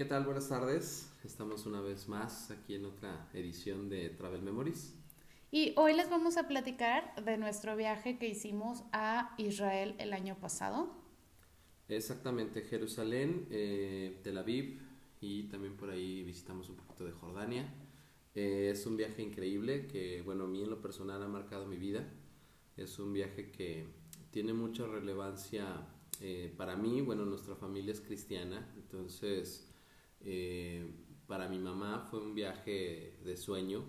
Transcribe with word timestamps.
¿Qué 0.00 0.06
tal? 0.06 0.24
Buenas 0.24 0.48
tardes. 0.48 1.12
Estamos 1.24 1.66
una 1.66 1.82
vez 1.82 2.08
más 2.08 2.50
aquí 2.50 2.74
en 2.74 2.86
otra 2.86 3.28
edición 3.34 3.90
de 3.90 4.08
Travel 4.08 4.40
Memories. 4.40 4.94
Y 5.50 5.74
hoy 5.76 5.92
les 5.92 6.08
vamos 6.08 6.38
a 6.38 6.48
platicar 6.48 7.22
de 7.22 7.36
nuestro 7.36 7.76
viaje 7.76 8.16
que 8.16 8.26
hicimos 8.26 8.82
a 8.94 9.34
Israel 9.36 9.94
el 9.98 10.14
año 10.14 10.40
pasado. 10.40 10.90
Exactamente, 11.86 12.62
Jerusalén, 12.62 13.46
eh, 13.50 14.18
Tel 14.22 14.38
Aviv 14.38 14.80
y 15.20 15.42
también 15.50 15.76
por 15.76 15.90
ahí 15.90 16.22
visitamos 16.22 16.70
un 16.70 16.76
poquito 16.76 17.04
de 17.04 17.12
Jordania. 17.12 17.70
Eh, 18.34 18.70
es 18.72 18.86
un 18.86 18.96
viaje 18.96 19.20
increíble 19.20 19.86
que, 19.86 20.22
bueno, 20.22 20.44
a 20.44 20.48
mí 20.48 20.62
en 20.62 20.70
lo 20.70 20.80
personal 20.80 21.22
ha 21.22 21.28
marcado 21.28 21.66
mi 21.66 21.76
vida. 21.76 22.08
Es 22.74 22.98
un 22.98 23.12
viaje 23.12 23.50
que 23.50 23.84
tiene 24.30 24.54
mucha 24.54 24.86
relevancia 24.86 25.86
eh, 26.22 26.54
para 26.56 26.74
mí. 26.74 27.02
Bueno, 27.02 27.26
nuestra 27.26 27.54
familia 27.54 27.92
es 27.92 28.00
cristiana, 28.00 28.66
entonces 28.76 29.69
para 31.26 31.48
mi 31.48 31.58
mamá 31.58 32.06
fue 32.10 32.20
un 32.20 32.34
viaje 32.34 33.18
de 33.24 33.36
sueño 33.36 33.84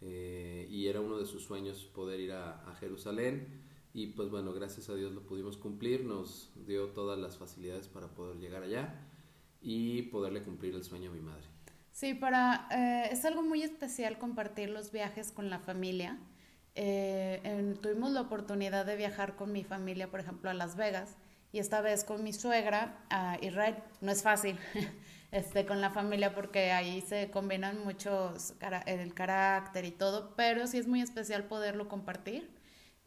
y 0.00 0.86
era 0.86 1.00
uno 1.00 1.18
de 1.18 1.26
sus 1.26 1.44
sueños 1.44 1.84
poder 1.84 2.20
ir 2.20 2.32
a, 2.32 2.74
Jerusalén 2.80 3.62
y 3.94 4.08
pues 4.08 4.28
bueno, 4.28 4.52
gracias 4.52 4.88
a 4.88 4.94
Dios 4.94 5.12
lo 5.12 5.22
pudimos 5.22 5.56
cumplir, 5.56 6.04
nos 6.04 6.52
dio 6.66 6.88
todas 6.88 7.18
las 7.18 7.38
facilidades 7.38 7.88
para 7.88 8.08
poder 8.08 8.36
llegar 8.38 8.64
allá 8.64 8.94
y 9.62 10.02
poderle 10.02 10.42
cumplir 10.42 10.74
el 10.74 10.84
sueño 10.84 11.10
a 11.10 11.14
mi 11.14 11.20
madre. 11.20 11.46
Sí, 11.90 12.12
para, 12.12 12.68
eh, 12.72 13.08
es 13.12 13.24
algo 13.24 13.42
muy 13.42 13.62
especial 13.62 14.18
compartir 14.18 14.68
los 14.68 14.90
viajes 14.90 15.30
con 15.30 15.48
la 15.48 15.60
familia. 15.60 16.18
Eh, 16.74 17.76
tuvimos 17.80 18.10
la 18.10 18.22
oportunidad 18.22 18.84
de 18.84 18.96
viajar 18.96 19.36
con 19.36 19.52
mi 19.52 19.62
familia, 19.62 20.10
por 20.10 20.18
ejemplo, 20.18 20.50
a 20.50 20.54
Las 20.54 20.74
Vegas 20.74 21.16
y 21.52 21.60
esta 21.60 21.80
vez 21.82 22.02
con 22.02 22.24
mi 22.24 22.32
suegra 22.32 23.06
a 23.10 23.38
Israel. 23.40 23.76
No 24.00 24.10
es 24.10 24.24
fácil 24.24 24.58
este, 25.34 25.66
con 25.66 25.80
la 25.80 25.90
familia 25.90 26.32
porque 26.32 26.70
ahí 26.70 27.00
se 27.00 27.28
combinan 27.28 27.84
muchos 27.84 28.54
el 28.86 29.14
carácter 29.14 29.84
y 29.84 29.90
todo, 29.90 30.32
pero 30.36 30.68
sí 30.68 30.78
es 30.78 30.86
muy 30.86 31.00
especial 31.00 31.42
poderlo 31.44 31.88
compartir 31.88 32.48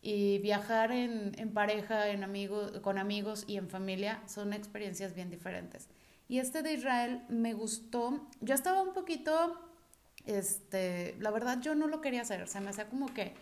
y 0.02 0.38
viajar 0.40 0.92
en, 0.92 1.32
en 1.40 1.54
pareja, 1.54 2.10
en 2.10 2.26
amigos, 2.26 2.80
con 2.82 2.98
amigos 2.98 3.46
y 3.48 3.56
en 3.56 3.70
familia 3.70 4.22
son 4.26 4.52
experiencias 4.52 5.16
bien 5.16 5.30
diferentes. 5.30 5.88
Y 6.28 6.40
este 6.40 6.64
de 6.64 6.74
Israel 6.74 7.24
me 7.30 7.54
gustó. 7.54 8.28
Yo 8.42 8.56
estaba 8.56 8.82
un 8.82 8.94
poquito, 8.94 9.58
este, 10.26 11.16
la 11.20 11.32
verdad 11.32 11.62
yo 11.62 11.76
no 11.76 11.88
lo 11.88 12.02
quería 12.02 12.24
hacer, 12.24 12.42
o 12.42 12.48
sea, 12.48 12.60
me 12.60 12.72
hacía 12.72 12.90
como 12.90 13.14
que 13.14 13.36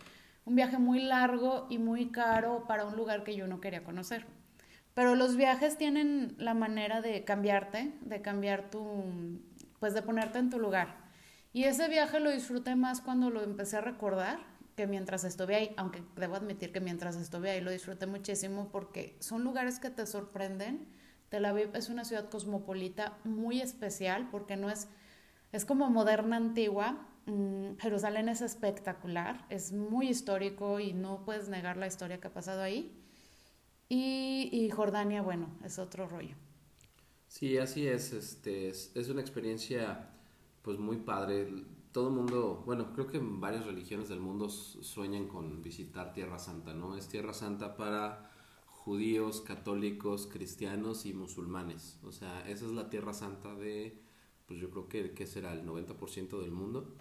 un 0.44 0.54
viaje 0.54 0.78
muy 0.78 1.00
largo 1.00 1.66
y 1.70 1.78
muy 1.78 2.12
caro 2.12 2.66
para 2.68 2.84
un 2.84 2.94
lugar 2.94 3.24
que 3.24 3.34
yo 3.34 3.48
no 3.48 3.60
quería 3.60 3.82
conocer. 3.82 4.35
Pero 4.96 5.14
los 5.14 5.36
viajes 5.36 5.78
tienen 5.78 6.34
la 6.38 6.54
manera 6.54 7.00
de 7.00 7.22
cambiarte, 7.22 7.92
de 8.00 8.20
cambiar 8.20 8.68
tu, 8.70 9.04
pues 9.78 9.94
de 9.94 10.02
ponerte 10.02 10.40
en 10.40 10.50
tu 10.50 10.58
lugar. 10.58 10.96
Y 11.52 11.64
ese 11.64 11.86
viaje 11.88 12.18
lo 12.18 12.32
disfruté 12.32 12.74
más 12.74 13.00
cuando 13.00 13.30
lo 13.30 13.44
empecé 13.44 13.76
a 13.76 13.82
recordar 13.82 14.40
que 14.74 14.88
mientras 14.88 15.22
estuve 15.22 15.54
ahí, 15.54 15.74
aunque 15.76 16.02
debo 16.16 16.34
admitir 16.34 16.72
que 16.72 16.80
mientras 16.80 17.14
estuve 17.14 17.50
ahí 17.50 17.60
lo 17.60 17.70
disfruté 17.70 18.06
muchísimo 18.06 18.70
porque 18.72 19.16
son 19.20 19.44
lugares 19.44 19.78
que 19.78 19.90
te 19.90 20.04
sorprenden 20.04 20.88
Tel 21.28 21.44
Aviv 21.44 21.74
es 21.74 21.88
una 21.88 22.04
ciudad 22.04 22.28
cosmopolita 22.28 23.18
muy 23.24 23.60
especial 23.60 24.28
porque 24.30 24.56
no 24.56 24.70
es, 24.70 24.88
es 25.52 25.64
como 25.64 25.90
moderna 25.90 26.36
antigua. 26.36 27.08
Mm, 27.26 27.76
Jerusalén 27.78 28.28
es 28.28 28.40
espectacular, 28.40 29.44
es 29.50 29.72
muy 29.72 30.08
histórico 30.08 30.78
y 30.78 30.92
no 30.92 31.24
puedes 31.24 31.48
negar 31.48 31.76
la 31.76 31.88
historia 31.88 32.20
que 32.20 32.28
ha 32.28 32.32
pasado 32.32 32.62
ahí. 32.62 32.96
Y, 33.88 34.68
Jordania, 34.70 35.22
bueno, 35.22 35.48
es 35.64 35.78
otro 35.78 36.08
rollo. 36.08 36.34
Sí, 37.28 37.56
así 37.58 37.86
es. 37.86 38.12
Este, 38.12 38.68
es, 38.68 38.92
es 38.94 39.08
una 39.08 39.20
experiencia 39.20 40.10
pues 40.62 40.78
muy 40.78 40.96
padre. 40.96 41.48
Todo 41.92 42.08
el 42.08 42.14
mundo, 42.14 42.62
bueno, 42.66 42.92
creo 42.92 43.06
que 43.06 43.18
en 43.18 43.40
varias 43.40 43.64
religiones 43.64 44.08
del 44.08 44.20
mundo 44.20 44.48
sueñan 44.48 45.28
con 45.28 45.62
visitar 45.62 46.12
Tierra 46.12 46.38
Santa, 46.38 46.74
¿no? 46.74 46.96
Es 46.96 47.08
Tierra 47.08 47.32
Santa 47.32 47.76
para 47.76 48.30
judíos, 48.86 49.40
católicos, 49.40 50.28
cristianos 50.32 51.06
y 51.06 51.12
musulmanes. 51.12 51.98
O 52.04 52.12
sea, 52.12 52.48
esa 52.48 52.66
es 52.66 52.70
la 52.70 52.88
tierra 52.88 53.12
santa 53.12 53.52
de, 53.56 54.00
pues 54.46 54.60
yo 54.60 54.70
creo 54.70 54.88
que, 54.88 55.12
que 55.12 55.26
será 55.26 55.52
el 55.52 55.66
90% 55.66 56.40
del 56.40 56.52
mundo. 56.52 56.94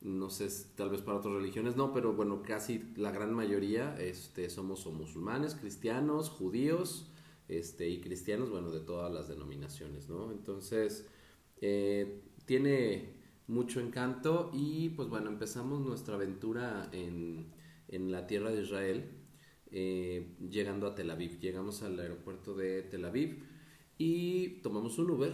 No 0.00 0.30
sé, 0.30 0.48
tal 0.76 0.90
vez 0.90 1.02
para 1.02 1.18
otras 1.18 1.34
religiones 1.34 1.76
no, 1.76 1.92
pero 1.92 2.12
bueno, 2.12 2.42
casi 2.42 2.92
la 2.96 3.10
gran 3.10 3.34
mayoría 3.34 4.00
este, 4.00 4.48
somos 4.48 4.86
musulmanes, 4.86 5.56
cristianos, 5.56 6.30
judíos 6.30 7.10
este, 7.48 7.88
y 7.88 8.00
cristianos, 8.00 8.50
bueno, 8.50 8.70
de 8.70 8.80
todas 8.80 9.12
las 9.12 9.28
denominaciones, 9.28 10.08
¿no? 10.08 10.30
Entonces, 10.30 11.08
eh, 11.60 12.22
tiene 12.46 13.16
mucho 13.48 13.80
encanto 13.80 14.50
y 14.52 14.90
pues 14.90 15.08
bueno, 15.08 15.30
empezamos 15.30 15.80
nuestra 15.80 16.14
aventura 16.14 16.88
en, 16.92 17.52
en 17.88 18.12
la 18.12 18.26
tierra 18.26 18.50
de 18.50 18.62
Israel 18.62 19.10
eh, 19.70 20.36
llegando 20.48 20.86
a 20.86 20.94
Tel 20.94 21.10
Aviv. 21.10 21.40
Llegamos 21.40 21.82
al 21.82 21.98
aeropuerto 21.98 22.54
de 22.54 22.82
Tel 22.82 23.04
Aviv 23.04 23.42
y 23.98 24.60
tomamos 24.62 24.98
un 24.98 25.10
Uber 25.10 25.32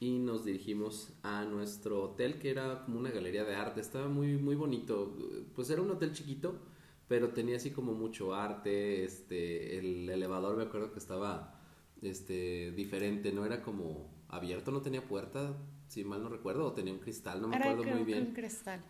y 0.00 0.18
nos 0.18 0.46
dirigimos 0.46 1.12
a 1.22 1.44
nuestro 1.44 2.02
hotel 2.02 2.38
que 2.38 2.50
era 2.50 2.84
como 2.84 2.98
una 2.98 3.10
galería 3.10 3.44
de 3.44 3.54
arte. 3.54 3.82
Estaba 3.82 4.08
muy, 4.08 4.38
muy 4.38 4.56
bonito. 4.56 5.14
Pues 5.54 5.68
era 5.68 5.82
un 5.82 5.90
hotel 5.90 6.12
chiquito, 6.12 6.58
pero 7.06 7.28
tenía 7.28 7.56
así 7.56 7.70
como 7.70 7.92
mucho 7.92 8.34
arte. 8.34 9.04
Este, 9.04 9.78
el 9.78 10.08
elevador 10.08 10.56
me 10.56 10.62
acuerdo 10.62 10.90
que 10.90 10.98
estaba 10.98 11.60
este, 12.00 12.72
diferente, 12.72 13.30
no 13.30 13.44
era 13.44 13.62
como 13.62 14.10
abierto, 14.28 14.70
no 14.70 14.80
tenía 14.80 15.06
puerta, 15.06 15.54
si 15.86 16.02
mal 16.02 16.22
no 16.22 16.30
recuerdo, 16.30 16.66
o 16.66 16.72
tenía 16.72 16.94
un 16.94 17.00
cristal, 17.00 17.42
no 17.42 17.48
me 17.48 17.56
acuerdo 17.56 17.84
muy 17.84 18.04
bien. 18.04 18.34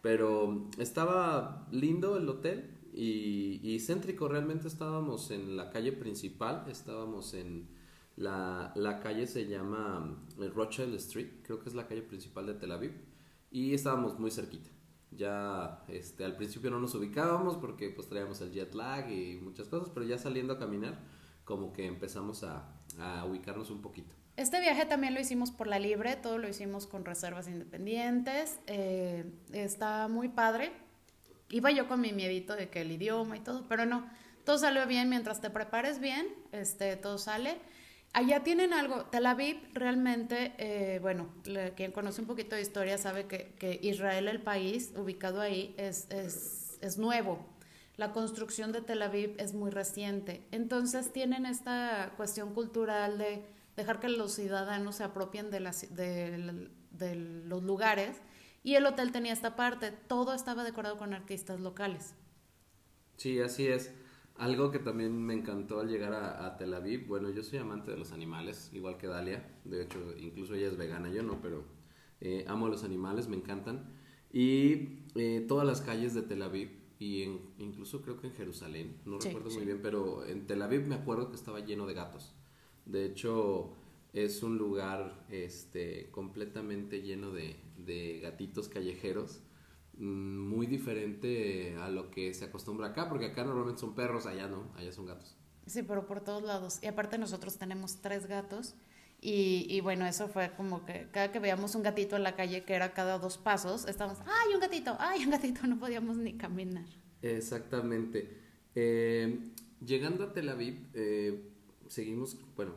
Pero 0.03 0.69
estaba 0.79 1.67
lindo 1.73 2.17
el 2.19 2.29
hotel 2.29 2.79
y, 2.95 3.79
céntrico. 3.81 4.29
Realmente 4.29 4.69
estábamos 4.69 5.33
en 5.33 5.57
la 5.57 5.71
calle 5.71 5.93
principal, 5.93 6.67
estábamos 6.71 7.35
en 7.35 7.80
la, 8.17 8.73
la 8.75 9.01
calle 9.01 9.27
se 9.27 9.47
llama 9.47 10.01
mm, 10.01 10.53
Rochelle 10.55 10.97
Street, 10.97 11.43
creo 11.43 11.61
que 11.61 11.69
es 11.69 11.75
la 11.75 11.87
calle 11.87 12.03
principal 12.03 12.47
de 12.47 12.55
Tel 12.55 12.73
Aviv, 12.73 12.93
y 13.51 13.75
estábamos 13.75 14.19
muy 14.19 14.31
cerquita. 14.31 14.71
Ya 15.11 15.83
este, 15.89 16.25
al 16.25 16.37
principio 16.37 16.71
no 16.71 16.79
nos 16.79 16.95
ubicábamos 16.95 17.57
porque 17.57 17.91
pues 17.91 18.09
traíamos 18.09 18.41
el 18.43 18.53
jet 18.53 18.75
lag 18.75 19.11
y 19.11 19.39
muchas 19.43 19.69
cosas, 19.69 19.91
pero 19.93 20.07
ya 20.07 20.19
saliendo 20.19 20.53
a 20.53 20.59
caminar 20.59 21.01
como 21.45 21.73
que 21.73 21.87
empezamos 21.87 22.45
a, 22.45 22.81
a 22.99 23.25
ubicarnos 23.25 23.71
un 23.71 23.83
poquito. 23.83 24.15
Este 24.37 24.61
viaje 24.61 24.87
también 24.87 25.15
lo 25.15 25.21
hicimos 25.21 25.51
por 25.51 25.67
la 25.67 25.81
libre, 25.81 26.15
todo 26.17 26.39
lo 26.39 26.49
hicimos 26.49 26.87
con 26.87 27.05
reservas 27.05 27.49
independientes. 27.49 28.61
Eh, 28.69 29.25
está 29.53 30.07
muy 30.07 30.29
padre 30.29 30.73
iba 31.51 31.71
yo 31.71 31.89
con 31.89 32.01
mi 32.01 32.13
miedito 32.13 32.57
de 32.57 32.69
que 32.69 32.81
el 32.83 32.93
idioma 32.93 33.37
y 33.37 33.41
todo, 33.41 33.67
pero 33.69 33.85
no, 33.85 34.09
todo 34.45 34.59
salió 34.59 34.87
bien 34.87 35.09
mientras 35.09 35.41
te 35.41 35.51
prepares 35.51 35.99
bien, 35.99 36.27
este, 36.53 36.97
todo 36.97 37.19
sale. 37.19 37.59
Allá 38.13 38.43
tienen 38.43 38.73
algo, 38.73 39.05
Tel 39.05 39.25
Aviv 39.27 39.57
realmente, 39.73 40.53
eh, 40.59 40.99
bueno, 41.01 41.29
quien 41.77 41.93
conoce 41.93 42.21
un 42.21 42.27
poquito 42.27 42.57
de 42.57 42.63
historia 42.63 42.99
sabe 42.99 43.27
que, 43.27 43.55
que 43.59 43.79
Israel, 43.83 44.27
el 44.27 44.43
país 44.43 44.93
ubicado 44.97 45.41
ahí, 45.41 45.75
es, 45.79 46.09
es, 46.11 46.77
es, 46.81 46.99
nuevo. 46.99 47.47
La 47.97 48.13
construcción 48.13 48.73
de 48.73 48.81
Tel 48.81 49.03
Aviv 49.03 49.37
es 49.39 49.55
muy 49.55 49.71
reciente. 49.71 50.45
Entonces 50.51 51.13
tienen 51.13 51.47
esta 51.47 52.13
cuestión 52.17 52.53
cultural 52.53 53.17
de 53.19 53.45
dejar 53.77 54.01
que 54.01 54.09
los 54.09 54.35
ciudadanos 54.35 54.97
se 54.97 55.05
apropien 55.05 55.53
de, 55.53 55.61
las, 55.61 55.95
de, 55.95 56.69
de 56.91 57.15
los 57.15 57.63
lugares 57.63 58.17
y 58.65 58.75
el 58.75 58.87
hotel 58.87 59.13
tenía 59.13 59.33
esta 59.33 59.55
parte, 59.55 59.93
todo 59.93 60.35
estaba 60.35 60.65
decorado 60.65 60.99
con 60.99 61.15
artistas 61.15 61.61
locales. 61.61 62.15
Sí, 63.17 63.41
así 63.41 63.69
es. 63.69 63.93
Algo 64.41 64.71
que 64.71 64.79
también 64.79 65.23
me 65.23 65.35
encantó 65.35 65.81
al 65.81 65.89
llegar 65.91 66.15
a, 66.15 66.57
Tel 66.57 66.73
Aviv, 66.73 67.07
bueno, 67.07 67.29
yo 67.29 67.43
soy 67.43 67.59
amante 67.59 67.91
de 67.91 67.99
los 67.99 68.11
animales, 68.11 68.71
igual 68.73 68.97
que 68.97 69.07
Dalia, 69.07 69.61
de 69.67 69.83
hecho, 69.83 69.99
incluso 70.19 70.55
ella 70.55 70.69
es 70.69 70.79
vegana, 70.79 71.11
yo 71.11 71.23
no, 71.23 71.43
pero 71.43 71.63
eh, 72.23 72.47
amo 72.49 72.69
los 72.69 72.83
animales, 72.83 73.29
me 73.29 73.37
encantan. 73.37 73.93
Y 74.33 75.01
eh, 75.15 75.45
todas 75.47 75.67
las 75.67 75.83
calles 75.83 76.15
de 76.15 76.23
Tel 76.23 76.41
Aviv, 76.41 76.71
y 76.99 77.25
incluso 77.59 78.01
creo 78.01 78.19
que 78.19 78.29
en 78.29 78.33
Jerusalén, 78.33 78.97
no 79.05 79.19
recuerdo 79.19 79.51
muy 79.51 79.67
bien, 79.67 79.81
pero 79.83 80.25
en 80.25 80.47
Tel 80.47 80.63
Aviv 80.63 80.87
me 80.87 80.95
acuerdo 80.95 81.29
que 81.29 81.37
estaba 81.37 81.61
lleno 81.61 81.87
de 81.87 81.93
gatos. 81.93 82.35
De 82.87 83.05
hecho, 83.05 83.75
es 84.15 84.43
un 84.43 84.57
lugar 84.57 85.27
este, 85.29 86.09
completamente 86.13 87.03
lleno 87.03 87.31
de, 87.31 87.57
de 87.77 88.21
gatitos 88.21 88.71
callejeros, 88.71 89.43
muy 90.01 90.67
diferente 90.67 91.77
a 91.79 91.89
lo 91.91 92.11
que 92.11 92.35
se 92.35 92.47
acostumbra 92.47 92.89
acá, 92.89 93.09
porque 93.09 93.27
acá 93.27 93.45
normalmente 93.45 93.81
son 93.81 93.95
perros, 93.95 94.27
allá 94.27 94.49
no, 94.49 94.73
allá 94.77 94.93
son 94.93 95.07
gatos. 95.07 95.37
Sí, 95.67 95.83
pero 95.83 96.07
por 96.07 96.21
todos 96.23 96.43
lados. 96.43 96.79
Y 96.83 96.87
aparte 96.87 97.19
nosotros 97.19 97.59
tenemos 97.59 98.01
tres 98.01 98.27
gatos 98.27 98.75
y, 99.21 99.67
y, 99.69 99.81
bueno, 99.83 100.07
eso 100.07 100.29
fue 100.29 100.53
como 100.57 100.85
que 100.87 101.09
cada 101.13 101.31
que 101.31 101.39
veíamos 101.41 101.75
un 101.75 101.83
gatito 101.83 102.17
en 102.17 102.23
la 102.23 102.35
calle, 102.37 102.65
que 102.65 102.75
era 102.75 102.95
cada 102.95 103.19
dos 103.19 103.37
pasos, 103.39 103.87
estábamos, 103.87 104.19
¡ay, 104.27 104.55
un 104.55 104.61
gatito! 104.61 104.97
¡ay, 104.99 105.25
un 105.25 105.31
gatito! 105.31 105.61
No 105.69 105.79
podíamos 105.79 106.17
ni 106.17 106.37
caminar. 106.37 106.87
Exactamente. 107.23 108.39
Eh, 108.75 109.53
llegando 109.85 110.25
a 110.25 110.33
Tel 110.33 110.49
Aviv, 110.49 110.89
eh, 110.95 111.53
seguimos, 111.89 112.39
bueno, 112.57 112.75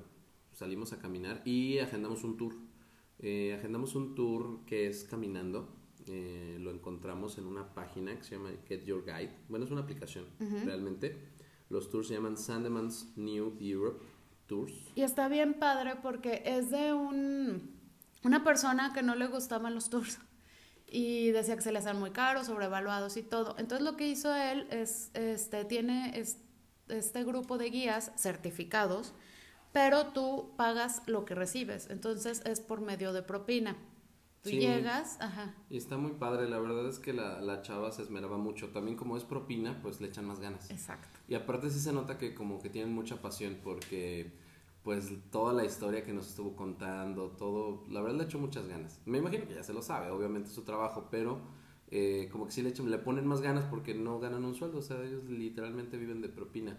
salimos 0.51 0.93
a 0.93 0.99
caminar 0.99 1.41
y 1.45 1.79
agendamos 1.79 2.23
un 2.23 2.37
tour 2.37 2.55
Eh, 3.19 3.53
agendamos 3.57 3.95
un 3.95 4.15
tour 4.15 4.65
que 4.65 4.87
es 4.87 5.05
caminando. 5.05 5.69
Eh, 6.07 6.57
lo 6.59 6.71
encontramos 6.71 7.37
en 7.37 7.45
una 7.45 7.73
página 7.73 8.15
que 8.17 8.23
se 8.23 8.35
llama 8.35 8.51
Get 8.67 8.83
Your 8.83 9.05
Guide. 9.05 9.31
Bueno, 9.49 9.65
es 9.65 9.71
una 9.71 9.81
aplicación 9.81 10.25
realmente. 10.65 11.17
Los 11.69 11.89
tours 11.89 12.07
se 12.07 12.15
llaman 12.15 12.37
Sandemans 12.37 13.13
New 13.15 13.57
Europe 13.59 14.03
Tours. 14.47 14.73
Y 14.95 15.01
está 15.01 15.27
bien 15.29 15.53
padre 15.53 15.95
porque 16.01 16.43
es 16.45 16.69
de 16.69 16.93
un, 16.93 17.71
una 18.23 18.43
persona 18.43 18.91
que 18.93 19.01
no 19.01 19.15
le 19.15 19.27
gustaban 19.27 19.73
los 19.73 19.89
tours 19.89 20.19
y 20.93 21.31
decía 21.31 21.55
que 21.55 21.61
se 21.61 21.71
le 21.71 21.79
hacían 21.79 21.99
muy 21.99 22.11
caros, 22.11 22.45
sobrevaluados 22.47 23.17
y 23.17 23.23
todo. 23.23 23.55
Entonces 23.57 23.83
lo 23.83 23.97
que 23.97 24.07
hizo 24.07 24.33
él 24.35 24.67
es, 24.69 25.09
este, 25.15 25.65
tiene 25.65 26.23
este 26.87 27.23
grupo 27.23 27.57
de 27.57 27.71
guías 27.71 28.11
certificados, 28.15 29.13
pero 29.71 30.07
tú 30.07 30.53
pagas 30.55 31.01
lo 31.07 31.25
que 31.25 31.33
recibes. 31.33 31.89
Entonces 31.89 32.43
es 32.45 32.59
por 32.59 32.81
medio 32.81 33.11
de 33.11 33.23
propina. 33.23 33.75
Tú 34.43 34.49
llegas, 34.49 35.17
ajá. 35.21 35.55
Y 35.69 35.77
está 35.77 35.97
muy 35.97 36.11
padre, 36.11 36.49
la 36.49 36.59
verdad 36.59 36.87
es 36.87 36.99
que 36.99 37.13
la, 37.13 37.39
la 37.39 37.61
chava 37.61 37.91
se 37.91 38.01
esmeraba 38.01 38.37
mucho. 38.37 38.69
También 38.69 38.97
como 38.97 39.15
es 39.15 39.23
propina, 39.23 39.79
pues 39.81 40.01
le 40.01 40.07
echan 40.07 40.25
más 40.25 40.39
ganas. 40.41 40.69
Exacto. 40.69 41.17
Y 41.29 41.35
aparte 41.35 41.69
sí 41.69 41.79
se 41.79 41.93
nota 41.93 42.17
que 42.17 42.35
como 42.35 42.61
que 42.61 42.69
tienen 42.69 42.93
mucha 42.93 43.21
pasión 43.21 43.57
porque 43.63 44.33
pues 44.83 45.13
toda 45.31 45.53
la 45.53 45.63
historia 45.63 46.03
que 46.03 46.13
nos 46.13 46.27
estuvo 46.27 46.55
contando, 46.55 47.29
todo, 47.31 47.85
la 47.89 48.01
verdad 48.01 48.17
le 48.17 48.23
echó 48.25 48.37
muchas 48.37 48.67
ganas. 48.67 48.99
Me 49.05 49.19
imagino 49.19 49.47
que 49.47 49.55
ya 49.55 49.63
se 49.63 49.73
lo 49.73 49.81
sabe, 49.81 50.11
obviamente 50.11 50.49
es 50.49 50.53
su 50.53 50.63
trabajo, 50.63 51.07
pero 51.09 51.39
eh, 51.89 52.27
como 52.31 52.45
que 52.45 52.51
sí 52.51 52.61
le, 52.61 52.69
echan, 52.69 52.91
le 52.91 52.97
ponen 52.97 53.25
más 53.25 53.39
ganas 53.39 53.63
porque 53.65 53.93
no 53.93 54.19
ganan 54.19 54.43
un 54.43 54.55
sueldo, 54.55 54.79
o 54.79 54.81
sea, 54.81 55.01
ellos 55.01 55.23
literalmente 55.29 55.95
viven 55.97 56.21
de 56.21 56.27
propina. 56.27 56.77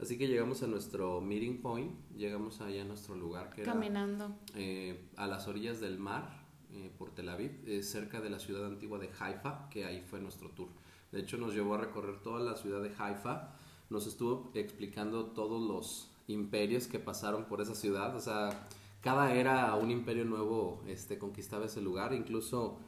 Así 0.00 0.18
que 0.18 0.26
llegamos 0.26 0.64
a 0.64 0.66
nuestro 0.66 1.20
meeting 1.20 1.60
point, 1.62 1.92
llegamos 2.16 2.60
allá 2.60 2.82
a 2.82 2.84
nuestro 2.84 3.14
lugar 3.14 3.50
que 3.50 3.62
Caminando. 3.62 4.34
Eh, 4.56 5.08
a 5.16 5.28
las 5.28 5.46
orillas 5.46 5.80
del 5.80 5.98
mar, 6.00 6.43
eh, 6.74 6.90
por 6.98 7.10
Tel 7.10 7.28
Aviv, 7.28 7.82
cerca 7.82 8.20
de 8.20 8.30
la 8.30 8.38
ciudad 8.38 8.66
antigua 8.66 8.98
de 8.98 9.10
Haifa, 9.18 9.68
que 9.70 9.84
ahí 9.84 10.02
fue 10.02 10.20
nuestro 10.20 10.50
tour. 10.50 10.68
De 11.12 11.20
hecho, 11.20 11.36
nos 11.38 11.54
llevó 11.54 11.74
a 11.74 11.78
recorrer 11.78 12.20
toda 12.22 12.40
la 12.40 12.56
ciudad 12.56 12.82
de 12.82 12.92
Haifa, 12.98 13.54
nos 13.90 14.06
estuvo 14.06 14.50
explicando 14.54 15.26
todos 15.26 15.62
los 15.62 16.10
imperios 16.26 16.86
que 16.86 16.98
pasaron 16.98 17.44
por 17.44 17.60
esa 17.60 17.74
ciudad, 17.74 18.16
o 18.16 18.20
sea, 18.20 18.66
cada 19.00 19.34
era 19.34 19.74
un 19.74 19.90
imperio 19.90 20.24
nuevo 20.24 20.82
este, 20.86 21.18
conquistaba 21.18 21.66
ese 21.66 21.82
lugar, 21.82 22.14
incluso 22.14 22.78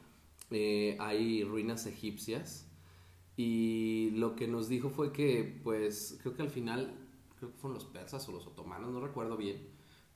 eh, 0.49 0.97
hay 0.99 1.43
ruinas 1.43 1.85
egipcias. 1.85 2.65
Y 3.35 4.09
lo 4.15 4.35
que 4.35 4.47
nos 4.47 4.67
dijo 4.67 4.89
fue 4.89 5.11
que, 5.13 5.61
pues, 5.63 6.17
creo 6.21 6.35
que 6.35 6.41
al 6.41 6.49
final, 6.49 6.91
creo 7.37 7.51
que 7.51 7.57
fueron 7.57 7.75
los 7.75 7.85
persas 7.85 8.27
o 8.27 8.31
los 8.31 8.47
otomanos, 8.47 8.91
no 8.91 8.99
recuerdo 8.99 9.37
bien, 9.37 9.67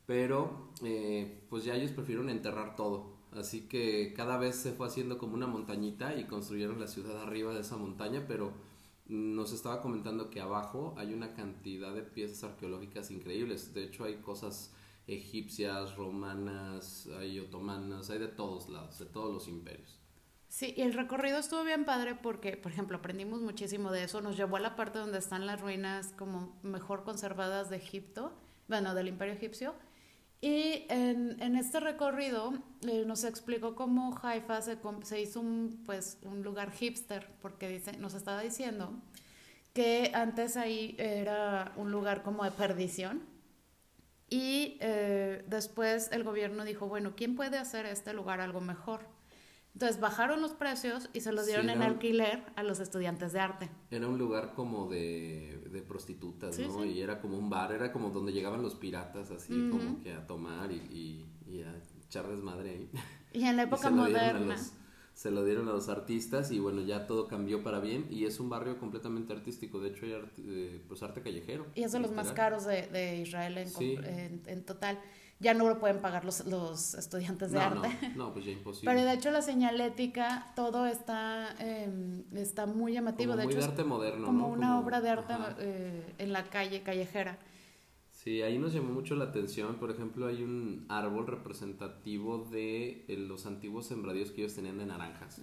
pero 0.07 0.71
eh, 0.83 1.45
pues 1.49 1.63
ya 1.63 1.75
ellos 1.75 1.91
prefirieron 1.91 2.29
enterrar 2.29 2.75
todo. 2.75 3.20
Así 3.35 3.61
que 3.61 4.13
cada 4.13 4.37
vez 4.37 4.55
se 4.57 4.73
fue 4.73 4.87
haciendo 4.87 5.17
como 5.17 5.35
una 5.35 5.47
montañita 5.47 6.15
y 6.15 6.25
construyeron 6.25 6.79
la 6.79 6.87
ciudad 6.87 7.21
arriba 7.21 7.53
de 7.53 7.61
esa 7.61 7.77
montaña, 7.77 8.25
pero 8.27 8.51
nos 9.05 9.53
estaba 9.53 9.81
comentando 9.81 10.29
que 10.29 10.41
abajo 10.41 10.93
hay 10.97 11.13
una 11.13 11.33
cantidad 11.33 11.93
de 11.93 12.01
piezas 12.01 12.43
arqueológicas 12.43 13.09
increíbles. 13.09 13.73
De 13.73 13.83
hecho 13.83 14.03
hay 14.03 14.15
cosas 14.15 14.73
egipcias, 15.07 15.95
romanas, 15.95 17.07
hay 17.17 17.39
otomanas, 17.39 18.09
hay 18.09 18.19
de 18.19 18.27
todos 18.27 18.69
lados, 18.69 18.99
de 18.99 19.05
todos 19.05 19.33
los 19.33 19.47
imperios. 19.47 19.97
Sí, 20.49 20.73
y 20.75 20.81
el 20.81 20.93
recorrido 20.93 21.37
estuvo 21.37 21.63
bien 21.63 21.85
padre 21.85 22.15
porque, 22.15 22.57
por 22.57 22.73
ejemplo, 22.73 22.97
aprendimos 22.97 23.39
muchísimo 23.39 23.89
de 23.91 24.03
eso. 24.03 24.19
Nos 24.19 24.35
llevó 24.35 24.57
a 24.57 24.59
la 24.59 24.75
parte 24.75 24.99
donde 24.99 25.17
están 25.17 25.45
las 25.45 25.61
ruinas 25.61 26.13
como 26.17 26.59
mejor 26.61 27.05
conservadas 27.05 27.69
de 27.69 27.77
Egipto, 27.77 28.33
bueno, 28.67 28.93
del 28.93 29.07
imperio 29.07 29.33
egipcio 29.33 29.73
y 30.41 30.87
en, 30.89 31.39
en 31.39 31.55
este 31.55 31.79
recorrido 31.79 32.53
eh, 32.87 33.03
nos 33.05 33.23
explicó 33.23 33.75
cómo 33.75 34.19
Haifa 34.23 34.61
se, 34.63 34.77
se, 35.03 35.21
hizo 35.21 35.39
un, 35.39 35.83
pues, 35.85 36.17
un 36.23 36.41
lugar 36.41 36.71
hipster, 36.71 37.27
porque 37.43 37.69
dice, 37.69 37.93
nos 37.97 38.15
estaba 38.15 38.41
diciendo 38.41 38.91
que 39.73 40.11
antes 40.15 40.57
ahí 40.57 40.95
era 40.97 41.73
un 41.77 41.91
lugar 41.91 42.23
como 42.23 42.43
de 42.43 42.51
perdición. 42.51 43.21
Y 44.29 44.77
eh, 44.79 45.43
después 45.47 46.09
el 46.11 46.23
gobierno 46.23 46.63
dijo, 46.63 46.87
bueno, 46.87 47.13
¿quién 47.15 47.35
puede 47.35 47.57
hacer 47.57 47.85
este 47.85 48.13
lugar 48.13 48.41
algo 48.41 48.61
mejor? 48.61 49.01
Entonces 49.73 49.99
bajaron 49.99 50.41
los 50.41 50.51
precios 50.51 51.09
y 51.13 51.21
se 51.21 51.31
los 51.31 51.45
dieron 51.45 51.69
en 51.69 51.81
alquiler 51.81 52.43
a 52.55 52.63
los 52.63 52.79
estudiantes 52.79 53.31
de 53.31 53.39
arte. 53.39 53.69
Era 53.89 54.07
un 54.07 54.17
lugar 54.17 54.53
como 54.53 54.89
de, 54.89 55.63
de 55.71 55.81
prostitutas, 55.81 56.59
¿no? 56.59 56.83
Y 56.85 57.01
era 57.01 57.21
como 57.21 57.37
un 57.37 57.49
bar, 57.49 57.71
era 57.71 57.91
como 57.91 58.09
donde 58.09 58.33
llegaban 58.33 58.61
los 58.61 58.75
piratas, 58.75 59.31
así 59.31 59.53
como 59.71 60.01
que 60.01 60.13
a 60.13 60.27
tomar 60.27 60.71
y, 60.71 61.25
y, 61.47 61.61
a 61.61 61.73
echar 62.05 62.27
desmadre 62.27 62.71
ahí. 62.71 62.89
Y 63.33 63.45
en 63.45 63.55
la 63.55 63.63
época 63.63 63.89
moderna. 63.89 64.57
se 65.13 65.31
lo 65.31 65.45
dieron 65.45 65.69
a 65.69 65.71
los 65.71 65.87
artistas 65.87 66.51
y 66.51 66.59
bueno, 66.59 66.81
ya 66.81 67.07
todo 67.07 67.27
cambió 67.27 67.63
para 67.63 67.79
bien 67.79 68.07
y 68.09 68.25
es 68.25 68.41
un 68.41 68.49
barrio 68.49 68.77
completamente 68.77 69.31
artístico. 69.31 69.79
De 69.79 69.89
hecho, 69.89 70.05
hay 70.05 70.13
arte, 70.13 70.41
eh, 70.45 70.81
pues 70.87 71.01
arte 71.01 71.21
callejero. 71.21 71.65
Y 71.75 71.83
es 71.83 71.93
de 71.93 71.99
los 71.99 72.11
más 72.11 72.33
caros 72.33 72.65
de, 72.65 72.87
de 72.87 73.17
Israel 73.17 73.57
en, 73.57 73.69
en, 74.05 74.43
en 74.45 74.65
total 74.65 74.99
ya 75.41 75.55
no 75.55 75.67
lo 75.67 75.79
pueden 75.79 75.99
pagar 75.99 76.23
los, 76.23 76.45
los 76.45 76.93
estudiantes 76.93 77.51
de 77.51 77.59
arte. 77.59 77.89
No, 78.15 78.15
no, 78.27 78.33
pues 78.33 78.45
ya 78.45 78.51
imposible. 78.51 78.91
Pero 78.91 79.05
de 79.05 79.13
hecho 79.13 79.31
la 79.31 79.41
señalética, 79.41 80.51
todo 80.55 80.85
está, 80.85 81.55
eh, 81.59 81.89
está 82.35 82.67
muy 82.67 82.93
llamativo. 82.93 83.31
Como 83.31 83.41
de 83.41 83.45
muy 83.47 83.55
hecho, 83.55 83.65
arte 83.65 83.83
moderno. 83.83 84.25
Como 84.25 84.47
una 84.47 84.79
obra 84.79 85.01
de 85.01 85.09
arte 85.09 85.33
eh, 85.59 86.13
en 86.19 86.31
la 86.31 86.43
calle, 86.43 86.83
callejera. 86.83 87.39
Sí, 88.11 88.43
ahí 88.43 88.59
nos 88.59 88.71
llamó 88.71 88.93
mucho 88.93 89.15
la 89.15 89.25
atención. 89.25 89.77
Por 89.77 89.89
ejemplo, 89.89 90.27
hay 90.27 90.43
un 90.43 90.85
árbol 90.89 91.25
representativo 91.25 92.47
de 92.51 93.03
eh, 93.07 93.17
los 93.17 93.47
antiguos 93.47 93.87
sembradíos 93.87 94.29
que 94.29 94.41
ellos 94.41 94.53
tenían 94.53 94.77
de 94.77 94.85
naranjas. 94.85 95.41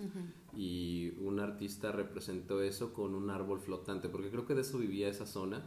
Y 0.56 1.12
un 1.18 1.40
artista 1.40 1.90
representó 1.90 2.62
eso 2.62 2.92
con 2.92 3.16
un 3.16 3.30
árbol 3.30 3.58
flotante, 3.58 4.08
porque 4.08 4.30
creo 4.30 4.46
que 4.46 4.54
de 4.54 4.60
eso 4.60 4.78
vivía 4.78 5.08
esa 5.08 5.26
zona. 5.26 5.66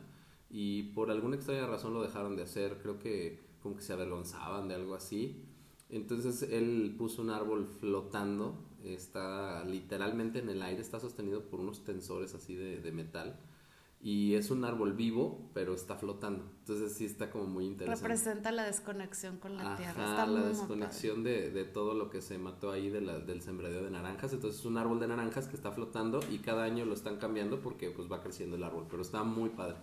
Y 0.49 0.83
por 0.93 1.11
alguna 1.11 1.35
extraña 1.35 1.67
razón 1.67 1.93
lo 1.93 2.01
dejaron 2.01 2.37
de 2.37 2.43
hacer. 2.43 2.77
Creo 2.81 2.97
que 2.97 3.50
como 3.61 3.75
que 3.75 3.81
se 3.81 3.93
avergonzaban 3.93 4.67
de 4.67 4.75
algo 4.75 4.95
así. 4.95 5.43
Entonces 5.89 6.43
él 6.43 6.95
puso 6.97 7.21
un 7.21 7.29
árbol 7.29 7.67
flotando, 7.67 8.55
está 8.83 9.63
literalmente 9.65 10.39
en 10.39 10.49
el 10.49 10.61
aire, 10.61 10.81
está 10.81 10.99
sostenido 10.99 11.49
por 11.49 11.59
unos 11.59 11.83
tensores 11.83 12.33
así 12.33 12.55
de, 12.55 12.79
de 12.79 12.91
metal. 12.91 13.37
Y 14.03 14.33
es 14.33 14.49
un 14.49 14.65
árbol 14.65 14.93
vivo, 14.93 15.51
pero 15.53 15.75
está 15.75 15.95
flotando. 15.95 16.43
Entonces 16.61 16.93
sí 16.93 17.05
está 17.05 17.29
como 17.29 17.45
muy 17.45 17.65
interesante. 17.65 18.01
Representa 18.01 18.51
la 18.51 18.63
desconexión 18.63 19.37
con 19.37 19.57
la 19.57 19.75
tierra. 19.75 20.09
Está 20.09 20.25
la 20.25 20.41
desconexión 20.41 21.23
de, 21.23 21.51
de, 21.51 21.65
todo 21.65 21.93
lo 21.93 22.09
que 22.09 22.21
se 22.21 22.39
mató 22.39 22.71
ahí 22.71 22.89
de 22.89 23.01
la, 23.01 23.19
del 23.19 23.43
sembradío 23.43 23.83
de 23.83 23.91
naranjas. 23.91 24.33
Entonces 24.33 24.61
es 24.61 24.65
un 24.65 24.77
árbol 24.77 24.99
de 24.99 25.07
naranjas 25.07 25.47
que 25.47 25.55
está 25.55 25.71
flotando 25.71 26.19
y 26.31 26.39
cada 26.39 26.63
año 26.63 26.85
lo 26.85 26.95
están 26.95 27.17
cambiando 27.17 27.59
porque 27.61 27.91
pues 27.91 28.11
va 28.11 28.23
creciendo 28.23 28.55
el 28.55 28.63
árbol. 28.63 28.87
Pero 28.89 29.03
está 29.03 29.23
muy 29.23 29.49
padre 29.49 29.75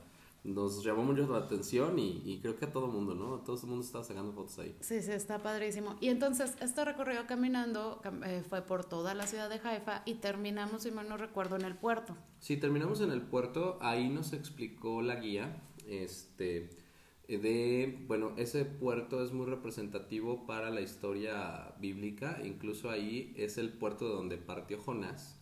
nos 0.45 0.85
llamó 0.85 1.02
mucho 1.02 1.26
la 1.30 1.38
atención 1.38 1.99
y, 1.99 2.38
creo 2.40 2.57
que 2.57 2.66
a 2.66 2.73
todo 2.73 2.87
mundo, 2.87 3.14
¿no? 3.14 3.37
A 3.37 3.45
todo 3.45 3.61
el 3.61 3.66
mundo 3.66 3.85
estaba 3.85 4.04
sacando 4.04 4.33
fotos 4.33 4.59
ahí. 4.59 4.75
Sí, 4.80 5.02
sí, 5.02 5.11
está 5.12 5.38
padrísimo. 5.38 5.97
Y 6.00 6.09
entonces, 6.09 6.54
este 6.61 6.85
recorrido 6.85 7.26
caminando 7.26 8.00
eh, 8.25 8.42
fue 8.49 8.62
por 8.62 8.85
toda 8.85 9.14
la 9.14 9.26
ciudad 9.26 9.50
de 9.50 9.61
Haifa 9.62 10.02
y 10.07 10.14
terminamos, 10.14 10.83
si 10.83 10.90
mal 10.90 11.09
no 11.09 11.16
recuerdo, 11.16 11.57
en 11.57 11.62
el 11.62 11.76
puerto. 11.76 12.16
Sí, 12.38 12.57
terminamos 12.57 13.00
en 13.00 13.11
el 13.11 13.23
puerto. 13.23 13.78
Ahí 13.80 14.09
nos 14.09 14.33
explicó 14.33 15.02
la 15.02 15.16
guía, 15.16 15.62
este, 15.87 16.71
de, 17.26 18.04
bueno, 18.07 18.33
ese 18.37 18.64
puerto 18.64 19.23
es 19.23 19.33
muy 19.33 19.47
representativo 19.47 20.47
para 20.47 20.71
la 20.71 20.80
historia 20.80 21.75
bíblica. 21.80 22.40
Incluso 22.45 22.90
ahí 22.90 23.35
es 23.37 23.59
el 23.59 23.73
puerto 23.73 24.09
donde 24.09 24.38
partió 24.38 24.80
Jonás, 24.80 25.40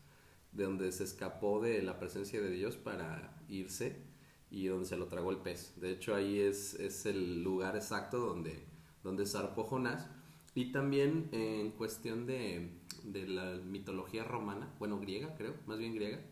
de 0.52 0.64
donde 0.64 0.90
se 0.90 1.04
escapó 1.04 1.60
de 1.60 1.82
la 1.82 1.98
presencia 1.98 2.40
de 2.40 2.50
Dios 2.50 2.76
para 2.76 3.36
irse 3.48 4.15
y 4.56 4.68
donde 4.68 4.86
se 4.86 4.96
lo 4.96 5.06
tragó 5.06 5.30
el 5.30 5.36
pez. 5.36 5.74
De 5.76 5.90
hecho, 5.90 6.14
ahí 6.14 6.40
es, 6.40 6.72
es 6.74 7.04
el 7.04 7.42
lugar 7.42 7.76
exacto 7.76 8.18
donde, 8.18 8.64
donde 9.04 9.26
zarpó 9.26 9.64
Jonás. 9.64 10.08
Y 10.54 10.72
también 10.72 11.28
en 11.32 11.72
cuestión 11.72 12.24
de, 12.24 12.70
de, 13.04 13.28
la 13.28 13.56
mitología 13.56 14.24
romana, 14.24 14.72
bueno, 14.78 14.98
griega, 14.98 15.34
creo, 15.34 15.54
más 15.66 15.76
bien 15.76 15.94
griega, 15.94 16.22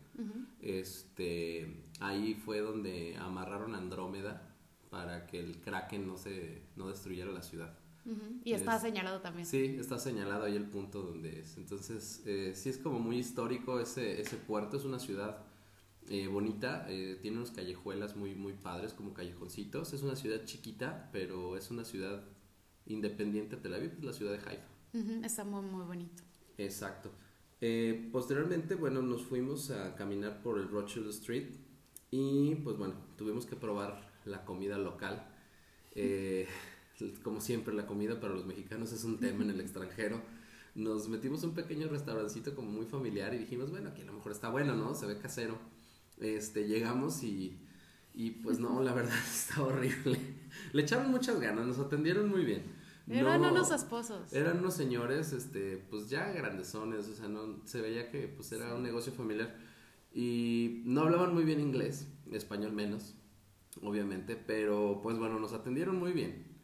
este, 0.59 1.83
ahí 1.99 2.33
fue 2.33 2.61
donde 2.61 3.15
amarraron 3.17 3.75
a 3.75 3.77
Andrómeda 3.77 4.55
para 4.89 5.27
que 5.27 5.39
el 5.39 5.61
kraken 5.61 6.07
no, 6.07 6.17
se, 6.17 6.63
no 6.75 6.87
destruyera 6.87 7.31
la 7.31 7.43
ciudad. 7.43 7.77
Y 8.43 8.53
está 8.53 8.79
señalado 8.79 9.21
también. 9.21 9.45
Sí, 9.45 9.77
está 9.79 9.99
señalado 9.99 10.45
ahí 10.45 10.55
el 10.55 10.65
punto 10.65 11.03
donde 11.03 11.41
es. 11.41 11.57
Entonces, 11.57 12.23
eh, 12.25 12.53
sí 12.55 12.69
es 12.69 12.79
como 12.79 12.97
muy 12.97 13.19
histórico 13.19 13.79
ese, 13.79 14.19
ese 14.19 14.37
puerto, 14.37 14.77
es 14.77 14.85
una 14.85 14.97
ciudad 14.97 15.44
eh, 16.09 16.27
bonita, 16.27 16.85
eh, 16.87 17.17
tiene 17.21 17.37
unas 17.37 17.51
callejuelas 17.51 18.15
muy, 18.15 18.35
muy 18.35 18.53
padres, 18.53 18.93
como 18.93 19.13
callejoncitos. 19.13 19.93
Es 19.93 20.03
una 20.03 20.15
ciudad 20.15 20.45
chiquita, 20.45 21.09
pero 21.11 21.57
es 21.57 21.71
una 21.71 21.83
ciudad 21.83 22.23
independiente 22.85 23.55
de 23.55 23.61
Tel 23.63 23.73
Aviv, 23.73 23.93
es 23.97 24.03
la 24.03 24.13
ciudad 24.13 24.33
de 24.33 24.37
Haifa. 24.37 25.25
está 25.25 25.43
muy, 25.43 25.63
muy 25.63 25.83
bonito. 25.83 26.23
Exacto. 26.57 27.11
Eh, 27.59 28.09
posteriormente, 28.11 28.75
bueno, 28.75 29.01
nos 29.01 29.23
fuimos 29.23 29.71
a 29.71 29.95
caminar 29.95 30.43
por 30.43 30.59
el 30.59 30.69
Rothschild 30.69 31.09
Street 31.09 31.47
y 32.11 32.55
pues 32.55 32.77
bueno, 32.77 32.93
tuvimos 33.17 33.45
que 33.45 33.55
probar 33.55 34.13
la 34.25 34.45
comida 34.45 34.77
local. 34.77 35.27
como 37.23 37.41
siempre, 37.41 37.73
la 37.73 37.87
comida 37.87 38.19
para 38.19 38.33
los 38.33 38.45
mexicanos 38.45 38.91
es 38.91 39.03
un 39.05 39.19
tema 39.19 39.43
en 39.43 39.49
el 39.49 39.61
extranjero. 39.61 40.21
Nos 40.75 41.07
metimos 41.07 41.43
un 41.43 41.53
pequeño 41.53 41.87
restaurancito 41.87 42.53
como 42.53 42.69
muy 42.69 42.85
familiar 42.85 43.33
y 43.33 43.37
dijimos, 43.37 43.71
bueno, 43.71 43.89
aquí 43.89 44.01
a 44.01 44.05
lo 44.05 44.13
mejor 44.13 44.33
está 44.33 44.49
bueno, 44.49 44.75
¿no? 44.75 44.93
Se 44.93 45.05
ve 45.05 45.17
casero. 45.17 45.57
Este, 46.19 46.67
llegamos 46.67 47.23
y, 47.23 47.59
y 48.13 48.31
pues 48.31 48.59
no, 48.59 48.81
la 48.81 48.93
verdad 48.93 49.17
está 49.33 49.61
horrible. 49.61 50.19
Le 50.73 50.81
echaron 50.81 51.11
muchas 51.11 51.39
ganas, 51.39 51.65
nos 51.65 51.79
atendieron 51.79 52.29
muy 52.29 52.45
bien. 52.45 52.63
Eran 53.07 53.41
unos 53.41 53.71
esposos. 53.71 54.33
Eran 54.33 54.59
unos 54.59 54.73
señores, 54.73 55.31
este, 55.31 55.77
pues 55.89 56.09
ya 56.09 56.31
grandezones, 56.31 57.07
o 57.07 57.13
sea, 57.13 57.27
no, 57.27 57.61
se 57.65 57.81
veía 57.81 58.09
que 58.09 58.27
pues 58.27 58.51
era 58.51 58.73
un 58.73 58.81
negocio 58.81 59.13
familiar 59.13 59.55
y 60.11 60.81
no 60.85 61.01
hablaban 61.01 61.33
muy 61.33 61.43
bien 61.43 61.59
inglés, 61.59 62.07
español 62.31 62.71
menos, 62.71 63.13
obviamente, 63.83 64.35
pero 64.35 65.01
pues 65.03 65.19
bueno, 65.19 65.39
nos 65.39 65.53
atendieron 65.53 65.97
muy 65.99 66.13
bien. 66.13 66.54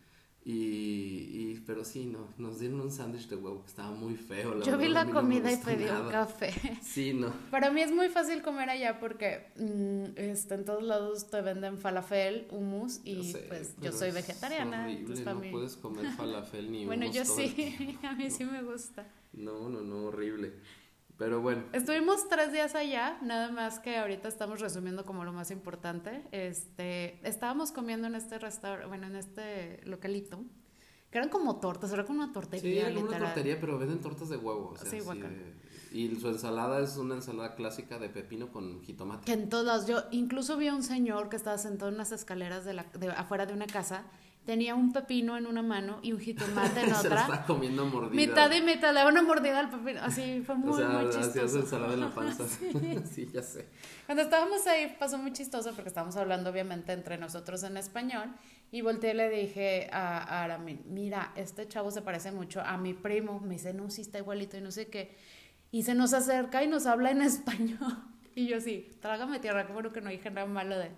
Y, 0.44 1.60
pero 1.68 1.86
sí, 1.86 2.08
no, 2.08 2.28
nos 2.40 2.60
dieron 2.60 2.82
un 2.82 2.92
sándwich 2.92 3.28
de 3.28 3.36
huevo 3.36 3.62
que 3.62 3.68
estaba 3.68 3.92
muy 3.92 4.16
feo. 4.16 4.60
Yo 4.64 4.76
vi 4.76 4.88
la 4.88 5.06
comida 5.06 5.52
y 5.52 5.58
pedí 5.58 5.86
un 5.86 6.10
café. 6.10 6.52
Sí, 6.82 7.14
no. 7.14 7.32
Para 7.52 7.70
mí 7.70 7.82
es 7.82 7.92
muy 7.92 8.10
fácil 8.10 8.42
comer 8.42 8.70
allá 8.70 9.00
porque 9.00 9.52
mm, 9.58 10.18
este, 10.18 10.56
en 10.56 10.66
todos 10.66 10.84
lados 10.84 11.30
te 11.30 11.42
venden 11.42 11.78
falafel, 11.78 12.48
hummus 12.50 13.02
y 13.04 13.34
pues 13.48 13.76
yo 13.82 13.92
soy 13.92 14.12
vegetariana. 14.12 14.88
no 14.88 15.42
puedes 15.52 15.76
comer 15.78 16.12
falafel 16.14 16.72
ni 16.72 16.86
Bueno, 16.92 17.06
yo 17.12 17.24
sí, 17.24 18.00
a 18.04 18.14
mí 18.16 18.32
sí 18.32 18.44
me 18.44 18.64
gusta. 18.64 19.06
No, 19.34 19.70
no, 19.70 19.82
no, 19.82 20.06
horrible. 20.06 20.54
Pero 21.22 21.40
bueno. 21.40 21.62
Estuvimos 21.72 22.28
tres 22.30 22.52
días 22.52 22.74
allá, 22.74 23.20
nada 23.22 23.52
más 23.52 23.78
que 23.78 23.96
ahorita 23.96 24.28
estamos 24.28 24.60
resumiendo 24.60 25.06
como 25.06 25.24
lo 25.24 25.32
más 25.32 25.52
importante. 25.52 26.24
Este, 26.32 27.20
estábamos 27.22 27.72
comiendo 27.72 28.08
en 28.08 28.16
este 28.16 28.40
restaurante, 28.40 28.88
bueno, 28.88 29.06
en 29.06 29.16
este 29.16 29.82
localito, 29.86 30.44
que 31.12 31.20
eran 31.20 31.30
como 31.30 31.60
tortas, 31.60 31.94
era 31.94 32.06
como 32.06 32.24
una 32.24 32.34
tortería. 32.34 32.88
Sí, 32.88 32.92
era 32.92 33.00
una 33.00 33.20
tortería, 33.20 33.60
pero 33.62 33.78
venden 33.78 34.00
tortas 34.00 34.30
de 34.30 34.38
huevo. 34.38 34.74
sí, 34.84 34.98
Y 35.92 36.16
su 36.16 36.28
ensalada 36.28 36.80
es 36.80 36.98
una 36.98 37.14
ensalada 37.14 37.54
clásica 37.54 38.00
de 38.00 38.10
pepino 38.10 38.52
con 38.52 38.82
jitomate. 38.82 39.24
Que 39.24 39.34
en 39.34 39.48
todas, 39.48 39.86
yo 39.86 40.06
incluso 40.10 40.58
vi 40.58 40.70
a 40.70 40.74
un 40.74 40.82
señor 40.82 41.30
que 41.30 41.36
estaba 41.36 41.60
sentado 41.60 41.90
en 41.90 41.96
unas 41.98 42.12
escaleras 42.12 42.66
de 42.66 42.74
la, 42.74 42.86
de, 42.98 43.10
afuera 43.10 43.46
de 43.46 43.54
una 43.54 43.68
casa 43.68 44.06
tenía 44.46 44.76
un 44.76 44.92
pepino 44.92 45.38
en 45.38 45.46
una 45.46 45.62
mano 45.62 46.00
y 46.02 46.14
un 46.14 46.20
jitomate 46.20 46.82
en 46.82 46.86
otra. 46.94 47.02
Se 47.02 47.10
lo 47.10 47.16
estaba 47.16 47.46
comiendo 47.46 47.86
mordida. 47.86 48.16
Mitad 48.16 48.52
y 48.52 48.62
mitad, 48.62 48.90
le 48.90 49.00
daba 49.00 49.10
una 49.10 49.22
mordida 49.22 49.60
al 49.60 49.70
pepino. 49.70 50.02
Así 50.02 50.42
fue 50.46 50.56
muy, 50.56 50.72
o 50.72 50.78
sea, 50.78 50.90
muy 50.90 51.10
chistoso. 51.10 51.60
ensalada 51.60 51.94
en 51.94 52.00
la 52.00 52.10
panza. 52.10 52.46
sí. 53.12 53.30
ya 53.32 53.44
sé. 53.44 53.68
Cuando 54.06 54.24
estábamos 54.24 54.66
ahí 54.68 54.96
pasó 55.00 55.18
muy 55.18 55.34
chistoso 55.34 55.74
porque 55.74 55.90
estábamos 55.90 56.16
hablando 56.16 56.50
obviamente 56.50 56.94
entre 56.94 57.18
nosotros 57.18 57.64
en 57.64 57.78
español 57.78 58.30
y 58.72 58.82
volteé 58.82 59.12
y 59.12 59.16
le 59.16 59.30
dije 59.30 59.90
a, 59.92 60.44
a 60.44 60.58
mira, 60.58 61.34
este 61.36 61.68
chavo 61.68 61.92
se 61.92 62.02
parece 62.02 62.32
mucho 62.32 62.62
a 62.62 62.78
mi 62.78 62.94
primo. 62.94 63.40
Me 63.40 63.56
dice, 63.56 63.74
no, 63.74 63.90
sí 63.90 64.02
está 64.02 64.18
igualito 64.18 64.58
y 64.58 64.62
no 64.62 64.72
sé 64.72 64.88
qué. 64.88 65.16
Y 65.72 65.84
se 65.84 65.96
nos 65.96 66.14
acerca 66.14 66.64
y 66.64 66.68
nos 66.68 66.86
habla 66.86 67.12
en 67.12 67.22
español. 67.22 68.04
Y 68.36 68.48
yo 68.48 68.58
así, 68.58 68.90
trágame 69.02 69.40
tierra, 69.40 69.68
qué 69.68 69.74
bueno 69.74 69.92
que 69.92 70.02
no 70.02 70.10
dije 70.10 70.32
nada 70.32 70.48
malo 70.48 70.78
de 70.78 70.88
él. 70.88 70.92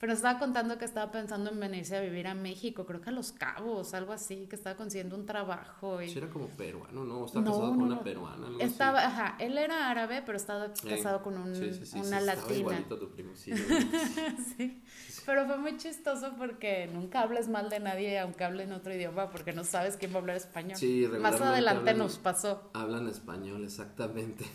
Pero 0.00 0.14
estaba 0.14 0.38
contando 0.38 0.78
que 0.78 0.86
estaba 0.86 1.12
pensando 1.12 1.50
en 1.50 1.60
venirse 1.60 1.94
a 1.94 2.00
vivir 2.00 2.26
a 2.26 2.34
México, 2.34 2.86
creo 2.86 3.02
que 3.02 3.10
a 3.10 3.12
Los 3.12 3.32
Cabos, 3.32 3.92
algo 3.92 4.14
así, 4.14 4.46
que 4.48 4.56
estaba 4.56 4.74
consiguiendo 4.74 5.14
un 5.14 5.26
trabajo. 5.26 6.00
Y... 6.00 6.08
Sí, 6.08 6.16
era 6.16 6.30
como 6.30 6.46
peruano, 6.48 7.04
¿no? 7.04 7.26
Estaba 7.26 7.44
casado 7.44 7.68
con 7.68 7.82
una 7.82 8.02
peruana. 8.02 8.48
estaba, 8.60 9.04
ajá, 9.04 9.36
él 9.38 9.58
era 9.58 9.90
árabe, 9.90 10.22
pero 10.24 10.38
estaba 10.38 10.68
eh, 10.68 10.72
casado 10.88 11.22
con 11.22 11.36
un, 11.36 11.54
sí, 11.54 11.84
sí, 11.84 11.98
una 12.00 12.18
latina. 12.18 12.56
igualito 12.56 12.94
a 12.94 12.98
tu 12.98 13.10
primo, 13.10 13.32
sí. 13.34 13.52
sí. 14.56 14.82
Pero 15.26 15.46
fue 15.46 15.58
muy 15.58 15.76
chistoso 15.76 16.32
porque 16.38 16.88
nunca 16.90 17.20
hables 17.20 17.48
mal 17.48 17.68
de 17.68 17.80
nadie, 17.80 18.18
aunque 18.20 18.44
hable 18.44 18.62
en 18.62 18.72
otro 18.72 18.94
idioma, 18.94 19.30
porque 19.30 19.52
no 19.52 19.64
sabes 19.64 19.98
quién 19.98 20.12
va 20.12 20.16
a 20.16 20.20
hablar 20.20 20.36
español. 20.36 20.78
Sí, 20.78 21.06
Más 21.20 21.38
adelante 21.42 21.92
nos 21.92 22.16
pasó. 22.16 22.70
Hablan 22.72 23.06
español, 23.06 23.64
exactamente. 23.64 24.46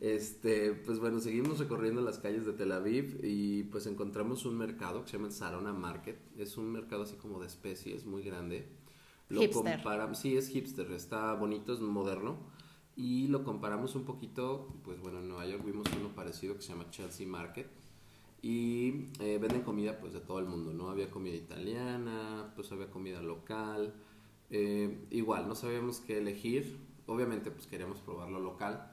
Este, 0.00 0.72
pues 0.72 0.98
bueno, 0.98 1.20
seguimos 1.20 1.58
recorriendo 1.58 2.00
las 2.00 2.18
calles 2.18 2.46
de 2.46 2.52
Tel 2.52 2.72
Aviv 2.72 3.20
y 3.22 3.64
pues 3.64 3.86
encontramos 3.86 4.44
un 4.44 4.56
mercado 4.56 5.02
que 5.02 5.10
se 5.10 5.16
llama 5.16 5.28
el 5.28 5.32
Sarona 5.32 5.72
Market. 5.72 6.18
Es 6.38 6.56
un 6.56 6.70
mercado 6.70 7.02
así 7.02 7.16
como 7.16 7.40
de 7.40 7.46
especies, 7.46 8.06
muy 8.06 8.22
grande. 8.22 8.68
Lo 9.28 9.40
hipster. 9.40 9.80
sí, 10.14 10.36
es 10.36 10.48
hipster, 10.48 10.90
está 10.92 11.34
bonito, 11.34 11.72
es 11.72 11.80
moderno. 11.80 12.38
Y 12.96 13.28
lo 13.28 13.44
comparamos 13.44 13.94
un 13.94 14.04
poquito, 14.04 14.74
pues 14.84 15.00
bueno, 15.00 15.20
en 15.20 15.28
Nueva 15.28 15.46
York 15.46 15.64
vimos 15.64 15.86
uno 15.98 16.08
parecido 16.14 16.56
que 16.56 16.62
se 16.62 16.72
llama 16.72 16.90
Chelsea 16.90 17.26
Market. 17.26 17.68
Y 18.40 19.08
eh, 19.20 19.38
venden 19.40 19.62
comida 19.62 19.98
pues 19.98 20.12
de 20.12 20.20
todo 20.20 20.38
el 20.38 20.46
mundo, 20.46 20.72
¿no? 20.72 20.90
Había 20.90 21.10
comida 21.10 21.34
italiana, 21.34 22.52
pues 22.54 22.70
había 22.72 22.90
comida 22.90 23.20
local. 23.20 23.94
Eh, 24.50 25.06
igual, 25.10 25.48
no 25.48 25.54
sabíamos 25.54 26.00
qué 26.00 26.18
elegir. 26.18 26.78
Obviamente 27.06 27.50
pues 27.50 27.66
queríamos 27.66 28.00
probar 28.00 28.30
lo 28.30 28.40
local 28.40 28.87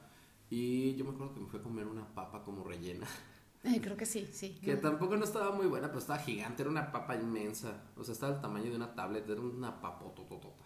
y 0.50 0.94
yo 0.96 1.04
me 1.04 1.10
acuerdo 1.10 1.34
que 1.34 1.40
me 1.40 1.46
fui 1.46 1.60
a 1.60 1.62
comer 1.62 1.86
una 1.86 2.06
papa 2.14 2.42
como 2.42 2.64
rellena. 2.64 3.06
Eh, 3.64 3.80
creo 3.80 3.96
que 3.96 4.06
sí, 4.06 4.28
sí. 4.32 4.60
Que 4.62 4.76
tampoco 4.76 5.16
no 5.16 5.24
estaba 5.24 5.50
muy 5.50 5.66
buena, 5.66 5.88
pero 5.88 5.98
estaba 5.98 6.20
gigante, 6.20 6.62
era 6.62 6.70
una 6.70 6.92
papa 6.92 7.16
inmensa. 7.16 7.82
O 7.96 8.04
sea, 8.04 8.12
estaba 8.12 8.36
el 8.36 8.40
tamaño 8.40 8.70
de 8.70 8.76
una 8.76 8.94
tablet, 8.94 9.28
era 9.28 9.40
una 9.40 9.80
papotototota. 9.80 10.64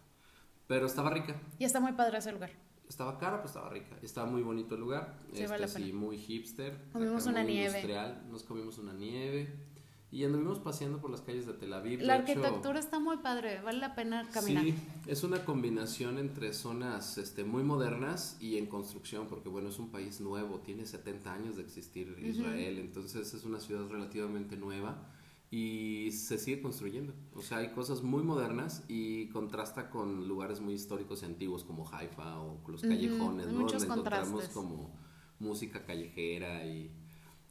Pero 0.66 0.84
estaba 0.84 1.08
rica. 1.08 1.34
Y 1.58 1.64
está 1.64 1.80
muy 1.80 1.92
padre 1.92 2.18
ese 2.18 2.30
lugar. 2.30 2.50
Estaba 2.86 3.18
cara, 3.18 3.36
pero 3.38 3.46
estaba 3.46 3.70
rica. 3.70 3.96
Estaba 4.02 4.26
muy 4.26 4.42
bonito 4.42 4.74
el 4.74 4.82
lugar. 4.82 5.16
Sí, 5.32 5.44
este, 5.44 5.68
sí, 5.68 5.92
muy 5.94 6.18
hipster. 6.18 6.90
Comimos 6.92 7.24
una 7.24 7.42
nieve. 7.42 7.78
Industrial. 7.78 8.26
Nos 8.30 8.42
comimos 8.42 8.76
una 8.76 8.92
nieve. 8.92 9.69
Y 10.12 10.24
anduvimos 10.24 10.58
paseando 10.58 11.00
por 11.00 11.10
las 11.10 11.20
calles 11.20 11.46
de 11.46 11.52
Tel 11.52 11.72
Aviv. 11.72 12.02
La 12.02 12.14
arquitectura 12.14 12.80
está 12.80 12.98
muy 12.98 13.18
padre, 13.18 13.60
vale 13.60 13.78
la 13.78 13.94
pena 13.94 14.28
caminar. 14.30 14.64
Sí, 14.64 14.74
es 15.06 15.22
una 15.22 15.44
combinación 15.44 16.18
entre 16.18 16.52
zonas 16.52 17.16
este, 17.16 17.44
muy 17.44 17.62
modernas 17.62 18.36
y 18.40 18.58
en 18.58 18.66
construcción, 18.66 19.28
porque 19.28 19.48
bueno, 19.48 19.68
es 19.68 19.78
un 19.78 19.90
país 19.90 20.20
nuevo, 20.20 20.58
tiene 20.60 20.84
70 20.84 21.32
años 21.32 21.56
de 21.56 21.62
existir 21.62 22.16
Israel, 22.20 22.78
entonces 22.78 23.32
es 23.32 23.44
una 23.44 23.60
ciudad 23.60 23.88
relativamente 23.88 24.56
nueva 24.56 25.06
y 25.50 26.12
se 26.12 26.38
sigue 26.38 26.62
construyendo. 26.62 27.12
O 27.34 27.42
sea, 27.42 27.58
hay 27.58 27.70
cosas 27.70 28.02
muy 28.02 28.22
modernas 28.22 28.84
y 28.88 29.28
contrasta 29.28 29.90
con 29.90 30.28
lugares 30.28 30.60
muy 30.60 30.74
históricos 30.74 31.22
y 31.22 31.26
antiguos 31.26 31.64
como 31.64 31.88
Haifa 31.92 32.40
o 32.40 32.60
los 32.68 32.82
callejones, 32.82 33.48
¿no? 33.48 33.60
Muchos 33.60 33.86
Donde 33.86 34.00
encontramos 34.00 34.48
como 34.48 34.94
música 35.40 35.84
callejera 35.84 36.66
y, 36.66 36.92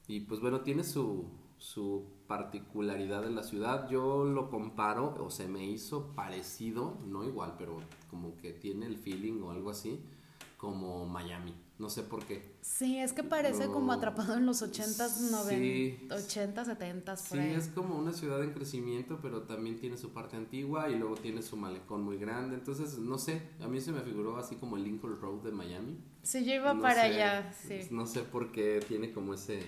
y 0.07 0.21
pues 0.21 0.39
bueno, 0.39 0.61
tiene 0.61 0.85
su, 0.85 1.25
su 1.59 2.05
particularidad 2.27 3.21
de 3.21 3.29
la 3.29 3.43
ciudad. 3.43 3.87
Yo 3.89 4.23
lo 4.23 4.49
comparo, 4.49 5.15
o 5.23 5.29
se 5.29 5.47
me 5.47 5.65
hizo 5.65 6.15
parecido, 6.15 6.97
no 7.05 7.23
igual, 7.23 7.55
pero 7.57 7.77
como 8.09 8.35
que 8.37 8.53
tiene 8.53 8.87
el 8.87 8.97
feeling 8.97 9.41
o 9.43 9.51
algo 9.51 9.69
así, 9.69 10.01
como 10.57 11.05
Miami. 11.05 11.53
No 11.77 11.89
sé 11.89 12.03
por 12.03 12.25
qué. 12.25 12.55
Sí, 12.61 12.97
es 12.97 13.13
que 13.13 13.23
parece 13.23 13.67
como 13.67 13.93
atrapado 13.93 14.35
en 14.35 14.45
los 14.45 14.61
80s, 14.61 15.31
90, 15.31 16.13
80, 16.13 16.65
70 16.65 17.15
Sí, 17.15 17.37
es 17.39 17.69
como 17.69 17.97
una 17.97 18.11
ciudad 18.11 18.43
en 18.43 18.51
crecimiento, 18.51 19.19
pero 19.21 19.43
también 19.43 19.79
tiene 19.79 19.97
su 19.97 20.09
parte 20.09 20.35
antigua 20.35 20.89
y 20.89 20.95
luego 20.95 21.15
tiene 21.15 21.41
su 21.41 21.55
malecón 21.55 22.03
muy 22.03 22.17
grande. 22.17 22.55
Entonces, 22.55 22.97
no 22.97 23.17
sé, 23.17 23.41
a 23.61 23.67
mí 23.69 23.79
se 23.79 23.93
me 23.93 24.01
figuró 24.01 24.35
así 24.35 24.57
como 24.57 24.75
el 24.75 24.83
Lincoln 24.83 25.21
Road 25.21 25.41
de 25.41 25.51
Miami. 25.51 25.97
Sí, 26.21 26.43
yo 26.43 26.53
iba 26.53 26.77
para 26.81 27.03
allá, 27.03 27.53
sí. 27.53 27.79
No 27.91 28.05
sé 28.05 28.23
por 28.23 28.51
qué 28.51 28.83
tiene 28.85 29.13
como 29.13 29.33
ese, 29.33 29.61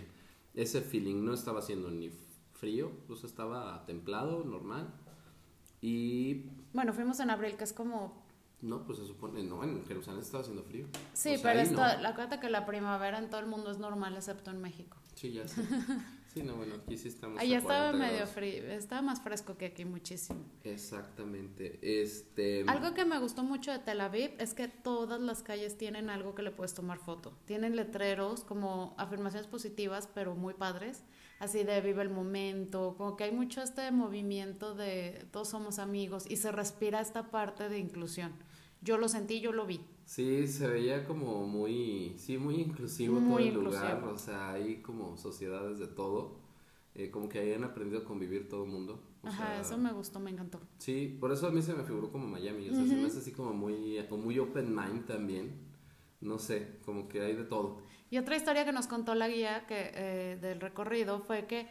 ese 0.53 0.81
feeling. 0.81 1.23
No 1.23 1.33
estaba 1.33 1.59
haciendo 1.59 1.89
ni 1.89 2.11
frío, 2.53 2.91
pues 3.07 3.23
estaba 3.23 3.85
templado, 3.85 4.43
normal. 4.43 4.93
Y... 5.81 6.45
Bueno, 6.73 6.93
fuimos 6.93 7.19
en 7.19 7.29
abril, 7.29 7.55
que 7.55 7.63
es 7.63 7.73
como... 7.73 8.21
No, 8.61 8.85
pues 8.85 8.99
se 8.99 9.07
supone, 9.07 9.41
no, 9.43 9.63
en 9.63 9.83
Jerusalén 9.85 10.21
estaba 10.21 10.41
haciendo 10.41 10.63
frío. 10.63 10.85
Sí, 11.13 11.35
pero 11.41 11.59
está, 11.59 11.99
la 11.99 12.13
cuenta 12.13 12.39
que 12.39 12.47
la 12.47 12.67
primavera 12.67 13.17
en 13.17 13.31
todo 13.31 13.39
el 13.39 13.47
mundo 13.47 13.71
es 13.71 13.79
normal, 13.79 14.15
excepto 14.15 14.51
en 14.51 14.61
México. 14.61 14.97
Sí, 15.15 15.31
ya 15.31 15.47
sé. 15.47 15.63
Sí, 16.33 16.43
no, 16.43 16.55
bueno, 16.55 16.75
aquí 16.75 16.97
sí 16.97 17.09
estamos. 17.09 17.39
Allá 17.41 17.57
estaba 17.57 17.91
medio 17.91 18.25
frío, 18.25 18.63
estaba 18.71 19.01
más 19.01 19.21
fresco 19.21 19.57
que 19.57 19.65
aquí 19.65 19.83
muchísimo. 19.83 20.39
Exactamente. 20.63 21.79
Este. 21.81 22.63
Algo 22.67 22.93
que 22.93 23.03
me 23.03 23.19
gustó 23.19 23.43
mucho 23.43 23.71
de 23.71 23.79
Tel 23.79 23.99
Aviv 23.99 24.31
es 24.37 24.53
que 24.53 24.69
todas 24.69 25.19
las 25.19 25.43
calles 25.43 25.77
tienen 25.77 26.09
algo 26.09 26.33
que 26.33 26.41
le 26.41 26.51
puedes 26.51 26.73
tomar 26.73 26.99
foto. 26.99 27.33
Tienen 27.45 27.75
letreros 27.75 28.45
como 28.45 28.95
afirmaciones 28.97 29.47
positivas, 29.47 30.07
pero 30.13 30.35
muy 30.35 30.53
padres 30.53 31.03
así 31.41 31.63
de 31.63 31.81
vive 31.81 32.03
el 32.03 32.09
momento, 32.09 32.93
como 32.97 33.17
que 33.17 33.23
hay 33.23 33.31
mucho 33.31 33.63
este 33.63 33.89
movimiento 33.91 34.75
de 34.75 35.25
todos 35.31 35.49
somos 35.49 35.79
amigos 35.79 36.25
y 36.29 36.37
se 36.37 36.51
respira 36.51 37.01
esta 37.01 37.31
parte 37.31 37.67
de 37.67 37.79
inclusión. 37.79 38.31
Yo 38.81 38.97
lo 38.97 39.07
sentí, 39.09 39.39
yo 39.41 39.51
lo 39.51 39.65
vi. 39.65 39.79
Sí, 40.05 40.47
se 40.47 40.67
veía 40.67 41.05
como 41.05 41.47
muy, 41.47 42.15
sí, 42.17 42.37
muy 42.37 42.55
inclusivo 42.55 43.21
todo 43.21 43.39
el 43.39 43.53
lugar, 43.53 44.03
o 44.03 44.17
sea, 44.17 44.51
hay 44.51 44.81
como 44.81 45.17
sociedades 45.17 45.79
de 45.79 45.87
todo, 45.87 46.39
eh, 46.95 47.09
como 47.11 47.29
que 47.29 47.39
hayan 47.39 47.63
aprendido 47.63 48.01
a 48.01 48.05
convivir 48.05 48.49
todo 48.49 48.63
el 48.65 48.71
mundo. 48.71 49.01
Ajá, 49.23 49.59
eso 49.59 49.77
me 49.77 49.93
gustó, 49.93 50.19
me 50.19 50.31
encantó. 50.31 50.59
Sí, 50.79 51.15
por 51.19 51.31
eso 51.31 51.47
a 51.47 51.51
mí 51.51 51.61
se 51.61 51.73
me 51.73 51.83
figuró 51.83 52.11
como 52.11 52.27
Miami, 52.27 52.69
o 52.69 52.73
sea, 52.75 52.85
se 52.87 52.95
me 52.97 53.05
hace 53.07 53.19
así 53.19 53.31
como 53.31 53.53
muy, 53.53 54.03
como 54.09 54.23
muy 54.23 54.39
open 54.39 54.75
mind 54.75 55.05
también, 55.05 55.53
no 56.19 56.39
sé, 56.39 56.79
como 56.85 57.07
que 57.07 57.21
hay 57.21 57.35
de 57.35 57.43
todo. 57.45 57.81
Y 58.09 58.17
otra 58.17 58.35
historia 58.35 58.65
que 58.65 58.73
nos 58.73 58.87
contó 58.87 59.15
la 59.15 59.27
guía 59.29 59.65
que, 59.67 59.91
eh, 59.95 60.37
del 60.41 60.59
recorrido 60.59 61.19
fue 61.21 61.45
que 61.47 61.67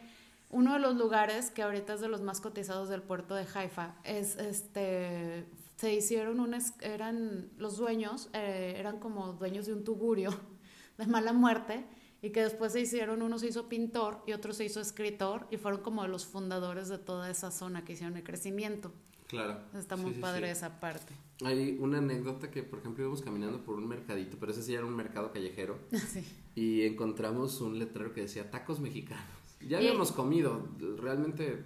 Uno 0.49 0.73
de 0.73 0.79
los 0.79 0.95
lugares 0.97 1.49
que 1.49 1.61
ahorita 1.63 1.93
es 1.93 2.01
de 2.01 2.09
los 2.09 2.21
más 2.21 2.41
cotizados 2.41 2.89
del 2.89 3.01
puerto 3.01 3.35
de 3.35 3.45
Haifa 3.53 3.95
es 4.03 4.35
este 4.37 5.45
se 5.81 5.95
hicieron 5.95 6.39
unas 6.39 6.75
eran 6.81 7.49
los 7.57 7.77
dueños 7.77 8.29
eh, 8.33 8.75
eran 8.77 8.99
como 8.99 9.33
dueños 9.33 9.65
de 9.65 9.73
un 9.73 9.83
tugurio 9.83 10.29
de 10.99 11.07
mala 11.07 11.33
muerte 11.33 11.83
y 12.21 12.29
que 12.29 12.43
después 12.43 12.73
se 12.73 12.81
hicieron 12.81 13.23
uno 13.23 13.39
se 13.39 13.47
hizo 13.47 13.67
pintor 13.67 14.21
y 14.27 14.33
otro 14.33 14.53
se 14.53 14.63
hizo 14.63 14.79
escritor 14.79 15.47
y 15.49 15.57
fueron 15.57 15.81
como 15.81 16.05
los 16.05 16.27
fundadores 16.27 16.87
de 16.87 16.99
toda 16.99 17.31
esa 17.31 17.49
zona 17.49 17.83
que 17.83 17.93
hicieron 17.93 18.15
el 18.15 18.23
crecimiento. 18.23 18.93
Claro. 19.27 19.59
Está 19.73 19.95
muy 19.95 20.11
padre 20.11 20.51
esa 20.51 20.79
parte. 20.79 21.15
Hay 21.43 21.77
una 21.79 21.97
anécdota 21.97 22.51
que, 22.51 22.61
por 22.61 22.79
ejemplo, 22.79 23.01
íbamos 23.03 23.23
caminando 23.23 23.63
por 23.63 23.75
un 23.75 23.87
mercadito, 23.87 24.37
pero 24.37 24.51
ese 24.51 24.61
sí 24.61 24.75
era 24.75 24.85
un 24.85 24.95
mercado 24.95 25.31
callejero. 25.31 25.79
Sí. 26.11 26.23
Y 26.53 26.81
encontramos 26.81 27.61
un 27.61 27.79
letrero 27.79 28.13
que 28.13 28.21
decía 28.21 28.51
tacos 28.51 28.81
mexicanos. 28.81 29.25
Ya 29.65 29.77
habíamos 29.77 30.11
comido, 30.11 30.67
realmente, 30.97 31.63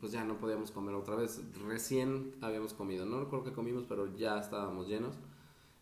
pues 0.00 0.12
ya 0.12 0.24
no 0.24 0.38
podíamos 0.38 0.70
comer 0.70 0.94
otra 0.94 1.16
vez. 1.16 1.42
Recién 1.66 2.34
habíamos 2.40 2.74
comido, 2.74 3.06
no 3.06 3.20
recuerdo 3.20 3.44
que 3.44 3.52
comimos, 3.52 3.84
pero 3.88 4.14
ya 4.16 4.38
estábamos 4.38 4.88
llenos. 4.88 5.16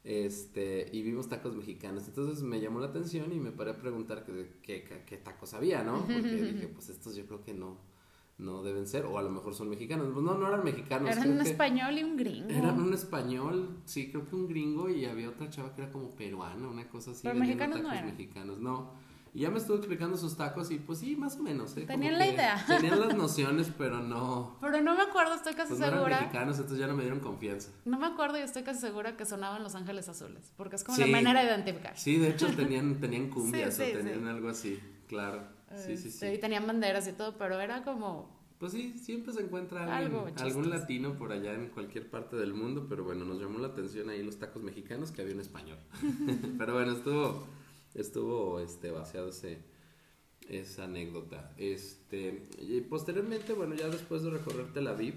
Este, 0.05 0.89
y 0.93 1.03
vimos 1.03 1.29
tacos 1.29 1.55
mexicanos. 1.55 2.07
Entonces 2.09 2.43
me 2.43 2.61
llamó 2.61 2.81
la 2.81 2.87
atención 2.87 3.33
y 3.33 3.41
me 3.41 3.53
paré 3.53 3.73
a 3.73 3.77
preguntar 3.79 4.25
qué, 4.63 5.21
tacos 5.23 5.55
había, 5.55 5.83
¿no? 5.83 5.99
Porque 6.07 6.21
dije, 6.21 6.69
pues 6.69 6.89
estos 6.89 7.17
yo 7.17 7.27
creo 7.27 7.43
que 7.43 7.55
no 7.55 7.77
no 8.39 8.63
deben 8.63 8.87
ser, 8.87 9.05
o 9.05 9.19
a 9.19 9.23
lo 9.23 9.31
mejor 9.31 9.55
son 9.55 9.69
mexicanos. 9.69 10.09
Pues 10.13 10.25
no, 10.25 10.39
no 10.39 10.47
eran 10.47 10.65
mexicanos. 10.65 11.11
Eran 11.11 11.33
un 11.33 11.41
español 11.41 11.99
y 11.99 12.05
un 12.05 12.17
gringo. 12.17 12.49
Eran 12.49 12.81
un 12.81 12.95
español, 12.95 13.81
sí, 13.85 14.11
creo 14.11 14.29
que 14.29 14.37
un 14.37 14.47
gringo 14.47 14.89
y 14.89 15.05
había 15.05 15.29
otra 15.29 15.51
chava 15.51 15.75
que 15.75 15.83
era 15.83 15.91
como 15.91 16.11
peruana, 16.11 16.69
una 16.69 16.89
cosa 16.89 17.11
así. 17.11 17.23
Pero 17.25 17.35
mexicanos 17.35 17.83
no 17.83 17.93
eran. 17.93 18.07
mexicanos, 18.07 18.59
no. 18.59 18.93
Y 19.39 19.43
ya 19.43 19.53
me 19.53 19.59
estuvo 19.59 19.77
explicando 19.77 20.17
sus 20.17 20.37
tacos 20.37 20.69
y 20.73 20.81
pues 20.81 20.99
sí, 20.99 21.15
más 21.15 21.37
o 21.37 21.45
menos. 21.45 21.77
¿eh? 21.77 21.83
Tenían 21.87 22.19
la 22.19 22.27
idea. 22.27 22.65
Tenían 22.67 22.99
las 22.99 23.15
nociones, 23.15 23.71
pero 23.79 24.01
no. 24.01 24.57
Pero 24.61 24.81
no 24.81 24.97
me 24.97 25.03
acuerdo, 25.03 25.35
estoy 25.35 25.55
casi 25.55 25.69
pues 25.69 25.79
no 25.79 25.87
segura. 25.87 26.07
Eran 26.07 26.21
mexicanos, 26.23 26.57
entonces 26.57 26.81
ya 26.81 26.89
no 26.89 26.97
me 26.97 27.03
dieron 27.03 27.21
confianza. 27.21 27.71
No 27.85 28.01
me 28.01 28.07
acuerdo 28.09 28.37
y 28.37 28.41
estoy 28.41 28.65
casi 28.65 28.81
segura 28.81 29.17
que 29.17 29.25
sonaban 29.25 29.63
Los 29.63 29.77
Ángeles 29.77 30.09
Azules, 30.09 30.53
porque 30.57 30.75
es 30.75 30.83
como 30.83 30.99
la 30.99 31.07
manera 31.07 31.43
de 31.43 31.51
identificar. 31.51 31.97
Sí, 31.97 32.17
de 32.17 32.31
hecho 32.31 32.49
tenían, 32.49 33.01
tenían 33.01 33.31
cumbias 33.31 33.79
o 33.79 33.83
tenían 33.85 34.27
algo 34.27 34.49
así, 34.49 34.81
claro. 35.07 35.41
Sí, 35.87 35.97
sí, 35.97 36.11
sí. 36.11 36.27
Y 36.27 36.39
tenían 36.39 36.67
banderas 36.67 37.07
y 37.07 37.13
todo, 37.13 37.39
pero 37.39 37.61
era 37.61 37.85
como 37.85 38.37
pues 38.59 38.73
sí, 38.73 38.99
siempre 38.99 39.33
se 39.33 39.43
encuentra 39.43 39.97
algún 39.97 40.69
latino 40.69 41.17
por 41.17 41.31
allá 41.31 41.55
en 41.55 41.69
cualquier 41.69 42.11
parte 42.11 42.35
del 42.35 42.55
mundo, 42.55 42.87
pero 42.89 43.05
bueno, 43.05 43.25
nos 43.25 43.41
llamó 43.41 43.61
la 43.61 43.69
atención 43.69 44.11
ahí 44.11 44.21
los 44.21 44.41
tacos 44.41 44.65
mexicanos 44.65 45.13
que 45.13 45.23
había 45.23 45.35
en 45.35 45.41
español. 45.41 45.79
pero 46.59 46.75
bueno, 46.75 46.91
estuvo, 46.91 47.47
estuvo 48.01 48.61
este, 48.61 48.91
vaciado 48.91 49.29
ese, 49.29 49.59
esa 50.49 50.85
anécdota. 50.85 51.53
Este, 51.57 52.49
y 52.61 52.81
posteriormente, 52.83 53.53
bueno, 53.53 53.75
ya 53.75 53.89
después 53.89 54.23
de 54.23 54.31
recorrer 54.31 54.73
Tel 54.73 54.87
Aviv, 54.87 55.15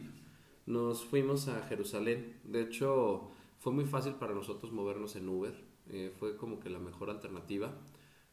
nos 0.65 1.03
fuimos 1.03 1.47
a 1.47 1.61
Jerusalén. 1.63 2.39
De 2.43 2.61
hecho, 2.61 3.31
fue 3.59 3.71
muy 3.71 3.85
fácil 3.85 4.13
para 4.13 4.33
nosotros 4.33 4.71
movernos 4.71 5.15
en 5.15 5.29
Uber. 5.29 5.53
Eh, 5.89 6.13
fue 6.19 6.37
como 6.37 6.59
que 6.59 6.69
la 6.69 6.79
mejor 6.79 7.09
alternativa. 7.09 7.73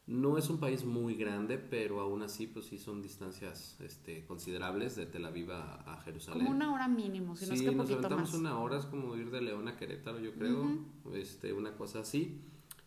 No 0.06 0.38
es 0.38 0.48
un 0.48 0.58
país 0.58 0.86
muy 0.86 1.14
grande, 1.16 1.58
pero 1.58 2.00
aún 2.00 2.22
así, 2.22 2.46
pues 2.46 2.64
sí 2.64 2.78
son 2.78 3.02
distancias 3.02 3.78
este, 3.80 4.24
considerables 4.24 4.96
de 4.96 5.04
Tel 5.04 5.26
Aviv 5.26 5.52
a, 5.52 6.00
Jerusalén. 6.02 6.46
Como 6.46 6.56
una 6.56 6.72
hora 6.72 6.88
mínimo, 6.88 7.36
si 7.36 7.46
no 7.46 7.52
es 7.52 7.60
que 7.60 7.72
nos 7.72 7.90
aventamos 7.90 8.32
una 8.32 8.58
hora, 8.58 8.78
es 8.78 8.86
como 8.86 9.14
ir 9.16 9.30
de 9.30 9.42
León 9.42 9.68
a 9.68 9.76
Querétaro, 9.76 10.18
yo 10.18 10.32
creo, 10.32 10.78
este, 11.12 11.52
una 11.52 11.76
cosa 11.76 12.00
así. 12.00 12.40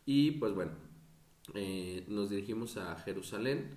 Y 0.03 0.31
pues 0.31 0.55
bueno, 0.55 0.71
eh, 1.53 2.05
nos 2.07 2.29
dirigimos 2.29 2.77
a 2.77 2.95
Jerusalén 2.97 3.71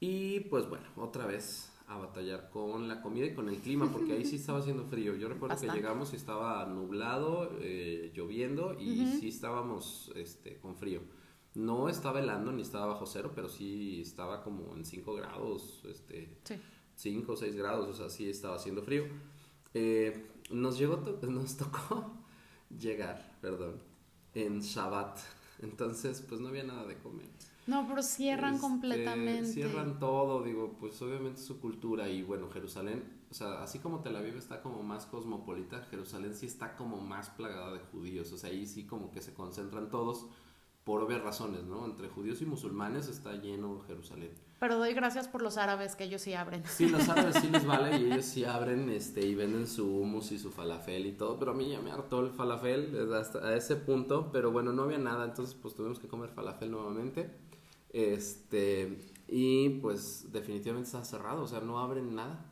y 0.00 0.40
pues 0.40 0.68
bueno, 0.68 0.86
otra 0.96 1.26
vez 1.26 1.72
a 1.86 1.98
batallar 1.98 2.50
con 2.50 2.88
la 2.88 3.02
comida 3.02 3.26
y 3.26 3.34
con 3.34 3.48
el 3.48 3.56
clima, 3.58 3.90
porque 3.92 4.12
ahí 4.12 4.24
sí 4.24 4.36
estaba 4.36 4.60
haciendo 4.60 4.84
frío. 4.84 5.14
Yo 5.14 5.28
recuerdo 5.28 5.60
que 5.60 5.68
llegamos 5.68 6.12
y 6.12 6.16
estaba 6.16 6.64
nublado, 6.66 7.50
eh, 7.60 8.10
lloviendo 8.14 8.78
y 8.80 9.06
sí 9.20 9.28
estábamos 9.28 10.10
este, 10.14 10.58
con 10.58 10.76
frío. 10.76 11.00
No 11.54 11.88
estaba 11.88 12.20
helando 12.20 12.50
ni 12.50 12.62
estaba 12.62 12.86
bajo 12.86 13.04
cero, 13.04 13.32
pero 13.34 13.48
sí 13.48 14.00
estaba 14.00 14.42
como 14.42 14.74
en 14.74 14.86
5 14.86 15.14
grados, 15.14 15.82
este, 15.84 16.38
5 16.94 17.32
o 17.32 17.36
6 17.36 17.54
grados, 17.56 17.88
o 17.88 17.92
sea, 17.92 18.08
sí 18.08 18.28
estaba 18.30 18.56
haciendo 18.56 18.82
frío. 18.82 19.04
Eh, 19.74 20.30
nos, 20.50 20.78
llegó 20.78 20.96
nos 21.28 21.56
tocó 21.58 22.10
llegar, 22.70 23.36
perdón, 23.42 23.82
en 24.34 24.60
Shabbat, 24.60 25.18
entonces 25.62 26.24
pues 26.28 26.40
no 26.40 26.48
había 26.48 26.64
nada 26.64 26.86
de 26.86 26.98
comer. 26.98 27.28
No, 27.66 27.86
pero 27.86 28.02
cierran 28.02 28.54
este, 28.54 28.66
completamente. 28.66 29.46
Cierran 29.46 29.98
todo, 30.00 30.42
digo, 30.42 30.76
pues 30.80 31.00
obviamente 31.00 31.40
su 31.40 31.60
cultura 31.60 32.08
y 32.08 32.22
bueno, 32.22 32.50
Jerusalén, 32.50 33.04
o 33.30 33.34
sea, 33.34 33.62
así 33.62 33.78
como 33.78 34.00
Tel 34.00 34.16
Aviv 34.16 34.36
está 34.36 34.62
como 34.62 34.82
más 34.82 35.06
cosmopolita, 35.06 35.82
Jerusalén 35.90 36.34
sí 36.34 36.46
está 36.46 36.74
como 36.76 37.00
más 37.00 37.30
plagada 37.30 37.72
de 37.72 37.78
judíos, 37.78 38.32
o 38.32 38.36
sea, 38.36 38.50
ahí 38.50 38.66
sí 38.66 38.84
como 38.84 39.12
que 39.12 39.22
se 39.22 39.32
concentran 39.32 39.90
todos 39.90 40.26
por 40.84 41.02
obvias 41.02 41.22
razones, 41.22 41.64
¿no? 41.64 41.84
Entre 41.84 42.08
judíos 42.08 42.42
y 42.42 42.46
musulmanes 42.46 43.08
está 43.08 43.32
lleno 43.34 43.80
Jerusalén. 43.86 44.32
Pero 44.58 44.78
doy 44.78 44.94
gracias 44.94 45.28
por 45.28 45.42
los 45.42 45.56
árabes 45.56 45.96
que 45.96 46.04
ellos 46.04 46.22
sí 46.22 46.34
abren. 46.34 46.64
Sí, 46.66 46.88
los 46.88 47.08
árabes 47.08 47.36
sí 47.40 47.48
les 47.48 47.64
vale 47.64 47.98
y 47.98 48.12
ellos 48.12 48.24
sí 48.24 48.44
abren 48.44 48.88
este 48.90 49.26
y 49.26 49.34
venden 49.34 49.66
su 49.66 49.86
hummus 49.86 50.32
y 50.32 50.38
su 50.38 50.50
falafel 50.50 51.06
y 51.06 51.12
todo, 51.12 51.38
pero 51.38 51.52
a 51.52 51.54
mí 51.54 51.68
ya 51.68 51.80
me 51.80 51.90
hartó 51.90 52.20
el 52.20 52.30
falafel 52.30 53.12
hasta 53.14 53.38
a 53.40 53.56
ese 53.56 53.76
punto, 53.76 54.30
pero 54.32 54.50
bueno, 54.50 54.72
no 54.72 54.82
había 54.82 54.98
nada, 54.98 55.24
entonces 55.24 55.54
pues 55.54 55.74
tuvimos 55.74 55.98
que 55.98 56.08
comer 56.08 56.30
falafel 56.30 56.70
nuevamente. 56.70 57.30
Este, 57.90 58.98
y 59.28 59.68
pues 59.80 60.32
definitivamente 60.32 60.86
está 60.86 61.04
cerrado, 61.04 61.42
o 61.42 61.46
sea, 61.46 61.60
no 61.60 61.78
abren 61.78 62.14
nada. 62.14 62.51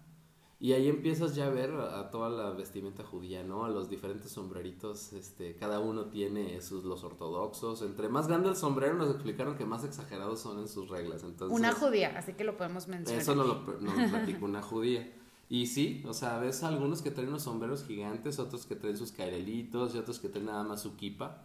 Y 0.62 0.74
ahí 0.74 0.88
empiezas 0.88 1.34
ya 1.34 1.46
a 1.46 1.48
ver 1.48 1.70
a, 1.72 2.10
toda 2.10 2.28
la 2.28 2.50
vestimenta 2.50 3.02
judía, 3.02 3.42
¿no? 3.42 3.64
A 3.64 3.70
los 3.70 3.88
diferentes 3.88 4.30
sombreritos, 4.30 5.14
este, 5.14 5.56
cada 5.56 5.80
uno 5.80 6.10
tiene 6.10 6.60
sus 6.60 6.84
los 6.84 7.02
ortodoxos. 7.02 7.80
Entre 7.80 8.10
más 8.10 8.28
grande 8.28 8.50
el 8.50 8.56
sombrero, 8.56 8.94
nos 8.94 9.08
explicaron 9.08 9.56
que 9.56 9.64
más 9.64 9.84
exagerados 9.84 10.40
son 10.40 10.58
en 10.58 10.68
sus 10.68 10.90
reglas. 10.90 11.24
Entonces, 11.24 11.58
una 11.58 11.72
judía, 11.72 12.12
así 12.14 12.34
que 12.34 12.44
lo 12.44 12.58
podemos 12.58 12.88
mencionar. 12.88 13.22
Eso 13.22 13.34
no 13.34 13.44
lo, 13.44 13.64
platicó 13.64 14.44
una 14.44 14.60
judía. 14.60 15.10
Y 15.48 15.66
sí, 15.66 16.04
o 16.06 16.12
sea, 16.12 16.38
ves 16.38 16.62
algunos 16.62 17.00
que 17.00 17.10
traen 17.10 17.30
unos 17.30 17.44
sombreros 17.44 17.84
gigantes, 17.86 18.38
otros 18.38 18.66
que 18.66 18.76
traen 18.76 18.98
sus 18.98 19.12
cairelitos 19.12 19.94
y 19.94 19.98
otros 19.98 20.18
que 20.18 20.28
traen 20.28 20.46
nada 20.46 20.62
más 20.62 20.82
su 20.82 20.94
kipa, 20.94 21.42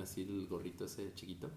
así 0.00 0.20
el 0.20 0.46
gorrito 0.46 0.84
ese 0.84 1.14
chiquito 1.14 1.48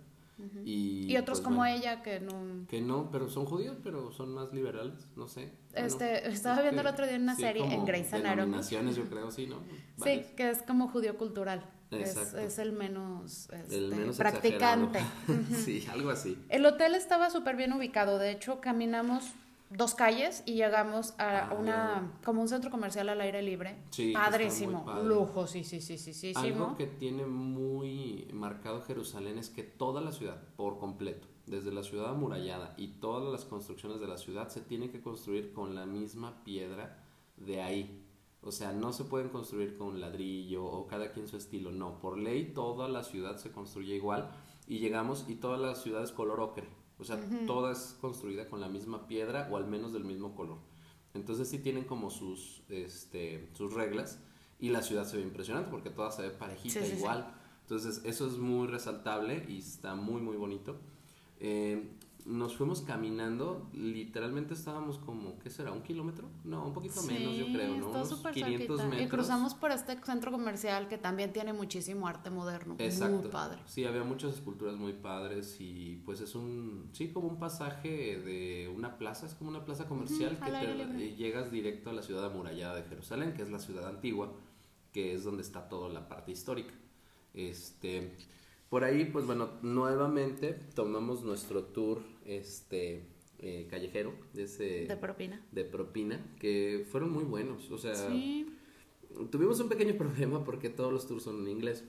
y, 0.66 1.16
otros 1.18 1.40
pues, 1.40 1.48
como 1.48 1.66
ella 1.66 2.02
que 2.02 2.20
no... 2.20 2.66
Que 2.68 2.82
no, 2.82 3.10
pero 3.12 3.30
son 3.30 3.46
judíos, 3.46 3.78
pero 3.84 4.12
son 4.12 4.34
más 4.34 4.52
liberales, 4.54 5.08
no 5.16 5.28
sé. 5.28 5.52
Este, 5.74 6.28
estaba 6.28 6.62
viendo 6.62 6.82
el 6.82 6.88
otro 6.88 7.08
día 7.08 7.18
una 7.18 7.36
serie 7.36 7.64
en 7.64 7.86
Grey's 7.86 8.14
Anatomy. 8.14 8.62
yo 8.94 9.04
creo, 9.06 9.32
sí, 9.32 9.48
¿no? 9.48 9.60
Sí, 10.04 10.26
que 10.36 10.50
es 10.50 10.62
como 10.64 10.88
judío 10.88 11.18
cultural. 11.18 11.66
Es, 11.92 12.18
es, 12.34 12.58
el 12.58 12.74
menos, 12.74 13.50
este, 13.52 14.14
practicante. 14.18 15.00
sí, 15.64 15.86
algo 15.92 16.10
así. 16.10 16.44
El 16.50 16.66
hotel 16.66 16.96
estaba 16.96 17.30
súper 17.30 17.56
bien 17.56 17.72
ubicado, 17.74 18.18
de 18.18 18.32
hecho 18.32 18.60
caminamos 18.60 19.26
dos 19.76 19.96
calles 19.96 20.44
y 20.46 20.54
llegamos 20.54 21.14
a 21.18 21.50
ah, 21.50 21.54
una 21.54 22.20
como 22.24 22.42
un 22.42 22.48
centro 22.48 22.70
comercial 22.70 23.10
al 23.10 23.22
aire 23.22 23.42
libre. 23.42 23.78
Sí, 23.90 24.14
Padrísimo, 24.14 24.86
lujo, 25.04 25.48
sí, 25.48 25.64
sí, 25.64 25.82
sí, 25.82 25.98
sí, 25.98 26.14
sí. 26.14 26.34
Algo 26.36 26.76
que 26.76 26.88
tiene 26.88 27.26
muy 27.26 28.28
marcado 28.34 28.82
Jerusalén 28.84 29.38
es 29.38 29.50
que 29.50 29.64
toda 29.64 30.02
la 30.02 30.12
ciudad, 30.12 30.42
por 30.56 30.80
completo, 30.80 31.28
desde 31.46 31.72
la 31.72 31.84
ciudad 31.84 32.10
amurallada 32.10 32.74
y 32.78 33.00
todas 33.00 33.32
las 33.32 33.46
construcciones 33.46 34.00
de 34.00 34.08
la 34.08 34.18
ciudad 34.18 34.50
se 34.50 34.62
tienen 34.62 34.92
que 34.92 35.02
construir 35.02 35.54
con 35.54 35.76
la 35.76 35.86
misma 35.86 36.44
piedra 36.44 37.04
de 37.38 37.62
ahí. 37.62 38.00
O 38.42 38.52
sea, 38.52 38.74
no 38.74 38.92
se 38.92 39.06
pueden 39.06 39.30
construir 39.30 39.78
con 39.78 40.02
ladrillo 40.02 40.66
o 40.66 40.86
cada 40.86 41.12
quien 41.12 41.28
su 41.28 41.38
estilo, 41.38 41.72
no. 41.72 42.00
Por 42.00 42.18
ley 42.18 42.52
toda 42.54 42.90
la 42.90 43.04
ciudad 43.04 43.38
se 43.38 43.52
construye 43.52 43.96
igual 43.96 44.30
y 44.68 44.80
llegamos 44.80 45.26
y 45.28 45.36
toda 45.36 45.58
la 45.58 45.76
ciudad 45.76 46.04
es 46.04 46.12
color 46.12 46.42
ocre 46.42 46.83
o 47.00 47.04
sea, 47.04 47.20
toda 47.48 47.72
es 47.72 47.98
construida 48.00 48.48
con 48.48 48.62
la 48.62 48.70
misma 48.70 49.08
piedra 49.08 49.50
o 49.52 49.58
al 49.58 49.66
menos 49.66 49.94
del 49.94 50.04
mismo 50.04 50.36
color. 50.36 50.58
Entonces 51.14 51.50
sí 51.50 51.60
tienen 51.60 51.84
como 51.84 52.10
sus, 52.10 52.64
este, 52.70 53.50
sus 53.54 53.74
reglas 53.74 54.20
y 54.60 54.70
la 54.70 54.82
ciudad 54.82 55.06
se 55.06 55.18
ve 55.18 55.24
impresionante 55.24 55.70
porque 55.70 55.90
toda 55.90 56.12
se 56.12 56.24
ve 56.24 56.30
parejita 56.32 56.86
igual. 56.86 57.34
Entonces 57.62 58.02
eso 58.06 58.28
es 58.28 58.38
muy 58.38 58.68
resaltable 58.68 59.46
y 59.48 59.60
está 59.60 59.96
muy 59.96 60.22
muy 60.22 60.38
bonito. 60.38 60.80
Eh, 61.40 61.98
nos 62.26 62.56
fuimos 62.56 62.82
caminando, 62.82 63.70
literalmente 63.74 64.54
estábamos 64.54 64.98
como, 64.98 65.40
¿qué 65.40 65.50
será? 65.50 65.72
¿Un 65.72 65.82
kilómetro? 65.82 66.30
No, 66.44 66.68
un 66.68 66.74
poquito 66.74 67.02
menos, 67.04 67.36
yo 67.36 67.46
creo, 67.48 67.76
¿no? 67.78 67.90
Unos 67.90 68.14
500 68.14 68.86
metros. 68.86 69.02
Y 69.02 69.08
cruzamos 69.08 69.54
por 69.54 69.72
este 69.72 69.98
centro 70.04 70.32
comercial 70.32 70.88
que 70.88 70.98
también 70.98 71.34
tiene 71.34 71.54
muchísimo 71.54 72.08
arte 72.08 72.30
moderno. 72.30 72.76
Exacto. 72.80 73.18
Muy 73.18 73.30
padre. 73.30 73.60
Sí, 73.66 73.86
había 73.86 74.04
muchas 74.04 74.36
esculturas 74.36 74.76
muy 74.76 74.94
padres 74.94 75.58
y 75.60 76.02
pues 76.06 76.22
es 76.22 76.36
un, 76.36 76.90
sí, 76.94 77.10
como 77.12 77.28
un 77.28 77.40
pasaje 77.40 78.20
de 78.20 78.72
una 78.76 78.98
plaza, 78.98 79.26
es 79.26 79.34
como 79.34 79.50
una 79.50 79.66
plaza 79.66 79.88
comercial 79.88 80.38
que 80.40 80.52
te, 80.52 81.16
llegas 81.16 81.52
directo 81.52 81.90
a 81.90 81.94
la 81.94 82.02
ciudad 82.02 82.26
amurallada 82.26 82.76
de 82.76 82.84
Jerusalén, 82.84 83.34
que 83.34 83.42
es 83.42 83.50
la 83.50 83.60
ciudad 83.60 83.88
antigua, 83.88 84.32
que 84.92 85.14
es 85.14 85.24
donde 85.24 85.42
está 85.42 85.68
toda 85.68 85.90
la 85.90 86.08
parte 86.08 86.32
histórica. 86.32 86.74
Este 87.34 88.16
por 88.74 88.84
ahí, 88.84 89.06
pues 89.06 89.28
bueno, 89.28 89.50
nuevamente 89.62 90.60
tomamos 90.74 91.24
nuestro 91.24 91.62
tour 91.62 92.02
este, 92.26 93.06
eh, 93.40 93.68
callejero, 93.70 94.14
de 94.34 94.44
ese... 94.44 94.86
De 94.86 94.98
propina. 94.98 95.42
De 95.52 95.66
propina, 95.66 96.20
que 96.40 96.86
fueron 96.90 97.12
muy 97.12 97.24
buenos. 97.24 97.70
O 97.72 97.78
sea, 97.78 97.94
tuvimos 99.30 99.60
un 99.60 99.70
pequeño 99.70 99.96
problema 99.98 100.44
porque 100.44 100.70
todos 100.70 100.94
los 100.94 101.08
tours 101.08 101.24
son 101.24 101.42
en 101.42 101.50
inglés. 101.50 101.84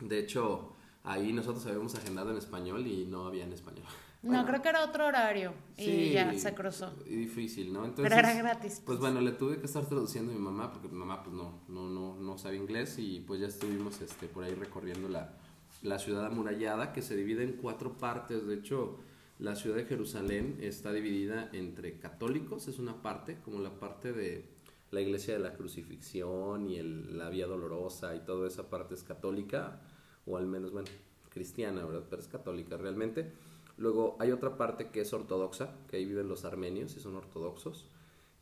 De 0.00 0.18
hecho, 0.18 0.74
ahí 1.04 1.32
nosotros 1.32 1.64
habíamos 1.66 1.94
agendado 1.94 2.30
en 2.30 2.38
español 2.38 2.86
y 2.86 3.06
no 3.06 3.26
había 3.26 3.44
en 3.44 3.52
español. 3.52 3.84
no, 4.22 4.44
creo 4.46 4.62
que 4.62 4.68
era 4.68 4.84
otro 4.84 5.06
horario 5.06 5.52
y 5.76 6.10
ya 6.12 6.36
se 6.36 6.54
cruzó. 6.54 6.90
Difícil, 7.06 7.72
¿no? 7.72 7.84
Entonces, 7.84 8.12
Pero 8.12 8.28
era 8.28 8.34
gratis. 8.34 8.82
Pues 8.84 8.98
bueno, 8.98 9.20
le 9.20 9.32
tuve 9.32 9.58
que 9.58 9.66
estar 9.66 9.86
traduciendo 9.86 10.32
a 10.32 10.34
mi 10.34 10.40
mamá 10.40 10.72
porque 10.72 10.88
mi 10.88 10.96
mamá 10.96 11.22
pues 11.22 11.34
no, 11.34 11.60
no, 11.68 11.88
no, 11.88 12.16
no 12.16 12.38
sabe 12.38 12.56
inglés 12.56 12.98
y 12.98 13.20
pues 13.20 13.40
ya 13.40 13.46
estuvimos 13.46 14.00
este, 14.00 14.26
por 14.26 14.44
ahí 14.44 14.54
recorriendo 14.54 15.08
la, 15.08 15.34
la 15.82 15.98
ciudad 15.98 16.26
amurallada 16.26 16.92
que 16.92 17.02
se 17.02 17.16
divide 17.16 17.44
en 17.44 17.52
cuatro 17.52 17.96
partes. 17.96 18.46
De 18.46 18.54
hecho, 18.54 18.98
la 19.40 19.56
ciudad 19.56 19.76
de 19.76 19.86
Jerusalén 19.86 20.58
está 20.60 20.92
dividida 20.92 21.48
entre 21.54 21.98
católicos, 21.98 22.68
es 22.68 22.78
una 22.78 23.00
parte, 23.00 23.38
como 23.42 23.58
la 23.58 23.70
parte 23.70 24.12
de 24.12 24.44
la 24.90 25.00
iglesia 25.00 25.32
de 25.32 25.40
la 25.40 25.54
crucifixión 25.54 26.68
y 26.68 26.76
el, 26.76 27.16
la 27.16 27.30
vía 27.30 27.46
dolorosa 27.46 28.14
y 28.14 28.20
toda 28.20 28.46
esa 28.46 28.68
parte 28.68 28.94
es 28.94 29.02
católica, 29.02 29.80
o 30.26 30.36
al 30.36 30.46
menos, 30.46 30.72
bueno, 30.72 30.88
cristiana, 31.30 31.86
¿verdad? 31.86 32.04
Pero 32.10 32.20
es 32.20 32.28
católica 32.28 32.76
realmente. 32.76 33.32
Luego 33.78 34.16
hay 34.20 34.30
otra 34.30 34.58
parte 34.58 34.90
que 34.90 35.00
es 35.00 35.12
ortodoxa, 35.14 35.74
que 35.88 35.96
ahí 35.96 36.04
viven 36.04 36.28
los 36.28 36.44
armenios 36.44 36.94
y 36.96 37.00
son 37.00 37.16
ortodoxos. 37.16 37.86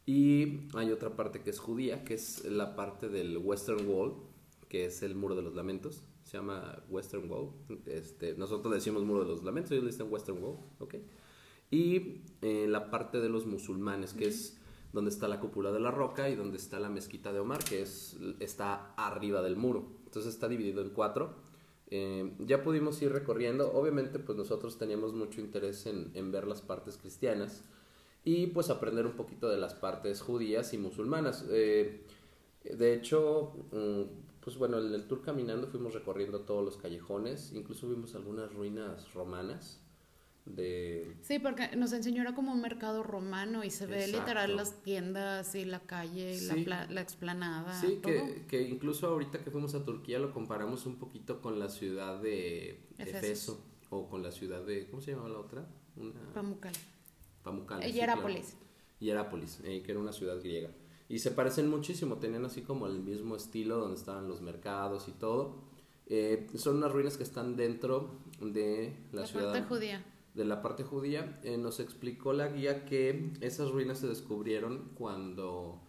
Y 0.05 0.69
hay 0.75 0.91
otra 0.91 1.11
parte 1.11 1.43
que 1.43 1.51
es 1.51 1.61
judía, 1.61 2.03
que 2.03 2.15
es 2.15 2.45
la 2.45 2.75
parte 2.75 3.09
del 3.09 3.39
Western 3.39 3.89
Wall, 3.89 4.15
que 4.69 4.87
es 4.87 5.03
el 5.03 5.15
muro 5.15 5.37
de 5.37 5.43
los 5.43 5.55
lamentos 5.55 6.03
se 6.29 6.37
llama 6.37 6.83
Western 6.91 7.31
Wall. 7.31 7.53
Este, 7.87 8.35
nosotros 8.35 8.75
decimos 8.75 9.03
Muro 9.03 9.23
de 9.23 9.31
los 9.31 9.43
Lamentos, 9.45 9.73
ellos 9.73 9.87
dicen 9.87 10.09
Western 10.11 10.43
Wall, 10.43 10.59
¿ok? 10.79 10.97
Y 11.71 12.21
eh, 12.43 12.67
la 12.69 12.91
parte 12.91 13.19
de 13.19 13.31
los 13.31 13.47
musulmanes, 13.47 14.12
que 14.12 14.29
es 14.29 14.61
donde 14.93 15.11
está 15.11 15.27
la 15.27 15.41
cúpula 15.41 15.73
de 15.73 15.81
la 15.81 15.91
roca 15.91 16.29
y 16.29 16.37
donde 16.37 16.59
está 16.59 16.81
la 16.81 16.91
mezquita 16.91 17.33
de 17.33 17.38
Omar, 17.38 17.64
que 17.64 17.81
es, 17.81 18.19
está 18.41 18.93
arriba 18.97 19.41
del 19.41 19.57
muro. 19.57 19.87
Entonces 20.05 20.35
está 20.35 20.49
dividido 20.49 20.83
en 20.83 20.91
cuatro. 20.91 21.35
Eh, 21.91 22.35
ya 22.41 22.62
pudimos 22.62 23.01
ir 23.01 23.11
recorriendo, 23.11 23.73
obviamente 23.73 24.19
pues 24.19 24.37
nosotros 24.37 24.77
teníamos 24.77 25.14
mucho 25.14 25.41
interés 25.41 25.87
en, 25.87 26.11
en 26.12 26.31
ver 26.31 26.47
las 26.47 26.61
partes 26.61 26.99
cristianas 26.99 27.64
y 28.23 28.49
pues 28.49 28.69
aprender 28.69 29.07
un 29.07 29.12
poquito 29.12 29.49
de 29.49 29.57
las 29.57 29.73
partes 29.73 30.21
judías 30.21 30.75
y 30.75 30.79
musulmanas. 30.79 31.47
Eh, 31.49 32.03
de 32.64 32.93
hecho, 32.93 33.55
mm, 33.73 34.28
pues 34.49 34.57
bueno, 34.57 34.79
en 34.79 34.95
el 34.95 35.07
tour 35.07 35.21
caminando 35.21 35.67
fuimos 35.67 35.93
recorriendo 35.93 36.41
todos 36.41 36.65
los 36.65 36.79
callejones, 36.79 37.53
incluso 37.53 37.87
vimos 37.87 38.15
algunas 38.15 38.51
ruinas 38.51 39.13
romanas. 39.13 39.85
De... 40.47 41.19
Sí, 41.21 41.39
porque 41.39 41.77
nos 41.77 41.93
enseñó 41.93 42.23
era 42.23 42.35
como 42.35 42.55
un 42.55 42.63
mercado 42.63 43.03
romano 43.03 43.63
y 43.63 43.69
se 43.69 43.85
ve 43.87 44.07
literal 44.07 44.57
las 44.57 44.83
tiendas 44.83 45.55
y 45.55 45.67
la 45.67 45.81
calle 45.81 46.35
y 46.35 46.65
la, 46.65 46.87
la, 46.87 47.03
explanada. 47.03 47.79
Sí, 47.79 48.01
Que, 48.03 48.47
que, 48.49 48.63
incluso 48.63 49.09
ahorita 49.09 49.45
que 49.45 49.51
fuimos 49.51 49.75
a 49.75 49.85
Turquía 49.85 50.19
lo 50.19 50.33
comparamos 50.33 50.87
un 50.87 50.99
poquito 50.99 51.43
con 51.43 51.59
la 51.59 51.69
ciudad 51.69 52.19
de 52.19 52.89
Efeso, 52.97 53.63
o 53.91 54.09
con 54.09 54.23
la 54.23 54.33
ciudad 54.33 54.65
de, 54.65 54.87
¿cómo 54.87 55.03
se 55.03 55.11
llamaba 55.11 55.29
la 55.29 55.41
otra? 55.41 55.69
Una... 55.95 56.33
Pamukkale. 56.33 56.79
Pamukkale. 57.43 57.93
Hierápolis. 57.93 58.57
Hierápolis, 58.99 59.61
eh, 59.65 59.83
que 59.83 59.91
era 59.91 60.01
una 60.01 60.13
ciudad 60.15 60.41
griega. 60.41 60.71
Y 61.09 61.21
se 61.21 61.31
parecen 61.31 61.68
muchísimo, 61.68 62.16
tenían 62.18 62.44
así 62.44 62.62
como 62.62 62.87
el 62.87 63.01
mismo 63.01 63.37
estilo 63.37 63.79
donde 63.79 63.97
estaban 63.97 64.29
los 64.29 64.42
mercados 64.42 65.09
y 65.09 65.12
todo. 65.12 65.57
Eh, 66.07 66.47
son 66.55 66.77
unas 66.77 66.92
ruinas 66.92 67.16
que 67.16 67.23
están 67.23 67.57
dentro 67.57 68.11
de 68.40 68.94
la, 69.12 69.27
ciudad. 69.27 69.53
Parte 69.53 69.68
judía. 69.68 70.05
De 70.35 70.44
la 70.44 70.61
parte 70.61 70.85
judía. 70.85 71.40
Eh, 71.42 71.57
nos 71.57 71.81
explicó 71.81 72.33
la 72.33 72.49
guía 72.49 72.85
que 72.85 73.33
esas 73.40 73.71
ruinas 73.71 73.99
se 73.99 74.07
descubrieron 74.07 74.90
cuando, 74.94 75.81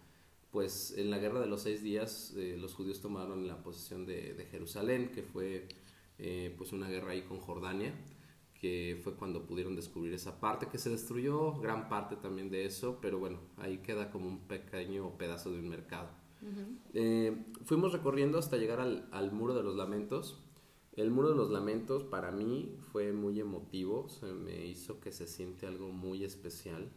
pues, 0.50 0.94
en 0.96 1.10
la 1.10 1.18
guerra 1.18 1.40
de 1.40 1.46
los 1.46 1.62
seis 1.62 1.82
días, 1.82 2.32
eh, 2.36 2.56
los 2.58 2.74
judíos 2.74 3.00
tomaron 3.00 3.46
la 3.46 3.62
posesión 3.62 4.06
de, 4.06 4.32
de 4.34 4.46
Jerusalén, 4.46 5.10
que 5.12 5.22
fue, 5.22 5.68
pues, 6.56 6.72
una 6.72 6.88
guerra 6.88 7.12
ahí 7.12 7.22
con 7.22 7.40
Jordania 7.40 7.94
que 8.60 9.00
fue 9.02 9.14
cuando 9.14 9.46
pudieron 9.46 9.74
descubrir 9.74 10.12
esa 10.12 10.38
parte 10.38 10.68
que 10.68 10.76
se 10.76 10.90
destruyó, 10.90 11.58
gran 11.60 11.88
parte 11.88 12.16
también 12.16 12.50
de 12.50 12.66
eso, 12.66 12.98
pero 13.00 13.18
bueno, 13.18 13.38
ahí 13.56 13.78
queda 13.78 14.10
como 14.10 14.28
un 14.28 14.40
pequeño 14.40 15.16
pedazo 15.16 15.50
de 15.50 15.60
un 15.60 15.68
mercado. 15.68 16.10
Eh, 16.94 17.46
fuimos 17.64 17.92
recorriendo 17.92 18.38
hasta 18.38 18.56
llegar 18.56 18.80
al, 18.80 19.08
al, 19.12 19.32
Muro 19.32 19.54
de 19.54 19.62
los 19.62 19.76
Lamentos. 19.76 20.38
El 20.92 21.10
Muro 21.10 21.30
de 21.30 21.36
los 21.36 21.50
Lamentos 21.50 22.04
para 22.04 22.32
mí 22.32 22.76
fue 22.92 23.12
muy 23.12 23.40
emotivo, 23.40 24.08
se 24.08 24.26
me 24.26 24.66
hizo 24.66 25.00
que 25.00 25.10
se 25.10 25.26
siente 25.26 25.66
algo 25.66 25.88
muy 25.88 26.24
especial. 26.24 26.92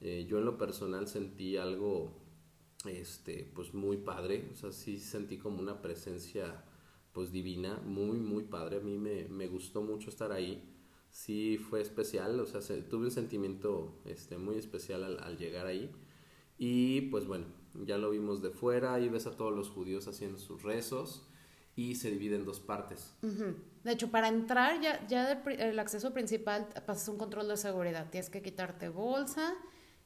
Eh, 0.00 0.26
yo 0.28 0.38
en 0.38 0.44
lo 0.44 0.58
personal 0.58 1.08
sentí 1.08 1.56
algo 1.56 2.12
este, 2.86 3.50
pues 3.54 3.72
muy 3.72 3.98
padre, 3.98 4.50
o 4.52 4.56
sea, 4.56 4.72
sí 4.72 4.98
sentí 4.98 5.38
como 5.38 5.60
una 5.60 5.80
presencia 5.80 6.64
pues 7.12 7.32
divina, 7.32 7.80
muy, 7.84 8.18
muy 8.18 8.44
padre. 8.44 8.78
A 8.78 8.80
mí 8.80 8.98
me, 8.98 9.28
me 9.28 9.46
gustó 9.46 9.82
mucho 9.82 10.10
estar 10.10 10.32
ahí 10.32 10.66
sí 11.10 11.58
fue 11.58 11.80
especial, 11.80 12.38
o 12.40 12.46
sea, 12.46 12.60
tuve 12.88 13.06
un 13.06 13.10
sentimiento 13.10 13.92
este, 14.04 14.38
muy 14.38 14.56
especial 14.56 15.04
al, 15.04 15.36
llegar 15.36 15.66
ahí. 15.66 15.90
Y 16.58 17.02
pues 17.02 17.26
bueno, 17.26 17.46
ya 17.84 17.98
lo 17.98 18.10
vimos 18.10 18.42
de 18.42 18.50
fuera 18.50 18.98
y 19.00 19.08
ves 19.08 19.26
a 19.26 19.36
todos 19.36 19.54
los 19.54 19.70
judíos 19.70 20.06
haciendo 20.08 20.38
sus 20.38 20.62
rezos 20.62 21.26
y 21.74 21.94
se 21.94 22.10
divide 22.10 22.36
en 22.36 22.44
dos 22.44 22.60
partes. 22.60 23.14
De 23.84 23.92
hecho, 23.92 24.10
para 24.10 24.28
entrar 24.28 24.80
ya, 24.80 25.06
ya 25.06 25.42
el 25.58 25.78
acceso 25.78 26.12
principal 26.12 26.68
pasas 26.86 27.08
un 27.08 27.16
control 27.16 27.48
de 27.48 27.56
seguridad. 27.56 28.10
Tienes 28.10 28.28
que 28.28 28.42
quitarte 28.42 28.88
bolsa, 28.88 29.54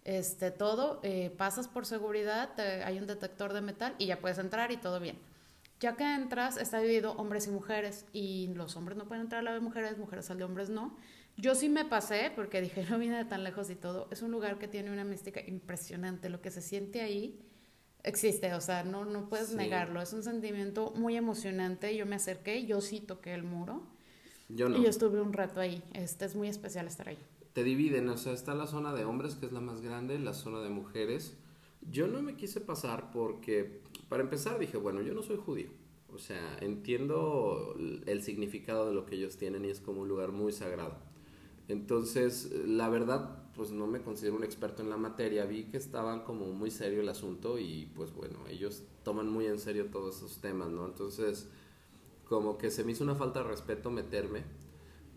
este, 0.05 0.51
todo, 0.51 1.01
eh, 1.03 1.35
pasas 1.37 1.67
por 1.67 1.87
seguridad, 1.87 2.59
hay 2.61 2.99
un 2.99 3.07
detector 3.07 3.53
de 3.53 3.62
metal 3.62 3.95
y 3.99 4.07
ya 4.07 4.21
puedes 4.21 4.38
entrar 4.38 4.71
y 4.71 4.77
todo 4.77 5.01
bien. 5.01 5.19
Ya 5.85 5.97
que 5.97 6.14
entras, 6.14 6.57
está 6.57 6.79
dividido 6.79 7.12
hombres 7.12 7.47
y 7.47 7.51
mujeres 7.51 8.07
y 8.14 8.51
los 8.55 8.75
hombres 8.75 8.97
no 8.97 9.07
pueden 9.07 9.25
entrar 9.25 9.40
a 9.40 9.42
la 9.42 9.53
de 9.53 9.61
mujeres, 9.61 9.99
mujeres 9.99 10.31
al 10.31 10.38
de 10.38 10.44
hombres 10.44 10.70
no. 10.70 10.97
Yo 11.37 11.55
sí 11.55 11.68
me 11.68 11.85
pasé 11.85 12.33
porque 12.35 12.62
dije, 12.62 12.87
no 12.90 12.99
vine 12.99 13.18
de 13.18 13.27
tan 13.27 13.44
lejos 13.44 13.68
y 13.68 13.75
todo. 13.75 14.09
Es 14.11 14.23
un 14.23 14.31
lugar 14.31 14.59
que 14.59 14.66
tiene 14.66 14.90
una 14.90 15.05
mística 15.05 15.42
impresionante. 15.47 16.31
Lo 16.31 16.40
que 16.40 16.51
se 16.51 16.62
siente 16.62 17.03
ahí 17.03 17.38
existe, 18.03 18.55
o 18.55 18.62
sea, 18.62 18.83
no, 18.83 19.05
no 19.05 19.29
puedes 19.29 19.55
negarlo. 19.55 20.01
Es 20.01 20.14
un 20.14 20.23
sentimiento 20.23 20.94
muy 20.97 21.18
emocionante. 21.18 21.94
Yo 21.94 22.07
me 22.07 22.16
acerqué, 22.16 22.64
yo 22.64 22.81
sí 22.81 23.01
toqué 23.01 23.35
el 23.35 23.42
muro. 23.42 23.83
Yo 24.49 24.70
no. 24.70 24.79
Y 24.79 24.85
yo 24.85 24.88
estuve 24.88 25.20
un 25.20 25.35
rato 25.35 25.61
ahí. 25.61 25.83
Este 25.92 26.25
es 26.25 26.35
muy 26.35 26.49
especial 26.49 26.87
estar 26.87 27.11
ahí. 27.11 27.18
Te 27.53 27.62
dividen, 27.62 28.09
o 28.09 28.16
sea, 28.16 28.33
está 28.33 28.55
la 28.55 28.66
zona 28.66 28.94
de 28.94 29.05
hombres, 29.05 29.35
que 29.35 29.44
es 29.44 29.53
la 29.53 29.61
más 29.61 29.83
grande, 29.83 30.18
la 30.18 30.33
zona 30.33 30.61
de 30.61 30.70
mujeres. 30.70 31.37
Yo 31.83 32.07
no 32.07 32.23
me 32.23 32.37
quise 32.37 32.62
pasar 32.62 33.11
porque 33.11 33.84
para 34.09 34.23
empezar 34.23 34.59
dije, 34.59 34.77
bueno, 34.77 35.03
yo 35.03 35.14
no 35.14 35.23
soy 35.23 35.37
judío. 35.37 35.69
O 36.09 36.19
sea, 36.19 36.59
entiendo 36.61 37.75
el 38.07 38.23
significado 38.23 38.87
de 38.87 38.95
lo 38.95 39.05
que 39.05 39.17
ellos 39.17 39.37
tienen 39.37 39.64
y 39.64 39.69
es 39.69 39.81
como 39.81 40.03
un 40.03 40.09
lugar 40.09 40.31
muy 40.31 40.53
sagrado. 40.53 40.97
Entonces, 41.67 42.53
la 42.67 42.88
verdad, 42.88 43.43
pues 43.55 43.71
no 43.71 43.87
me 43.87 44.01
considero 44.01 44.37
un 44.37 44.45
experto 44.45 44.83
en 44.83 44.90
la 44.90 44.97
materia. 44.97 45.45
Vi 45.45 45.64
que 45.64 45.77
estaban 45.77 46.25
como 46.25 46.47
muy 46.47 46.71
serio 46.71 47.01
el 47.01 47.09
asunto 47.09 47.59
y 47.59 47.90
pues 47.97 48.14
bueno, 48.14 48.38
ellos 48.49 48.85
toman 49.03 49.29
muy 49.29 49.47
en 49.47 49.59
serio 49.59 49.87
todos 49.87 50.19
esos 50.19 50.40
temas, 50.40 50.71
¿no? 50.71 50.87
Entonces, 50.87 51.49
como 52.27 52.59
que 52.59 52.71
se 52.71 52.85
me 52.85 52.93
hizo 52.93 53.03
una 53.03 53.14
falta 53.14 53.43
de 53.43 53.49
respeto 53.49 53.90
meterme 53.90 54.45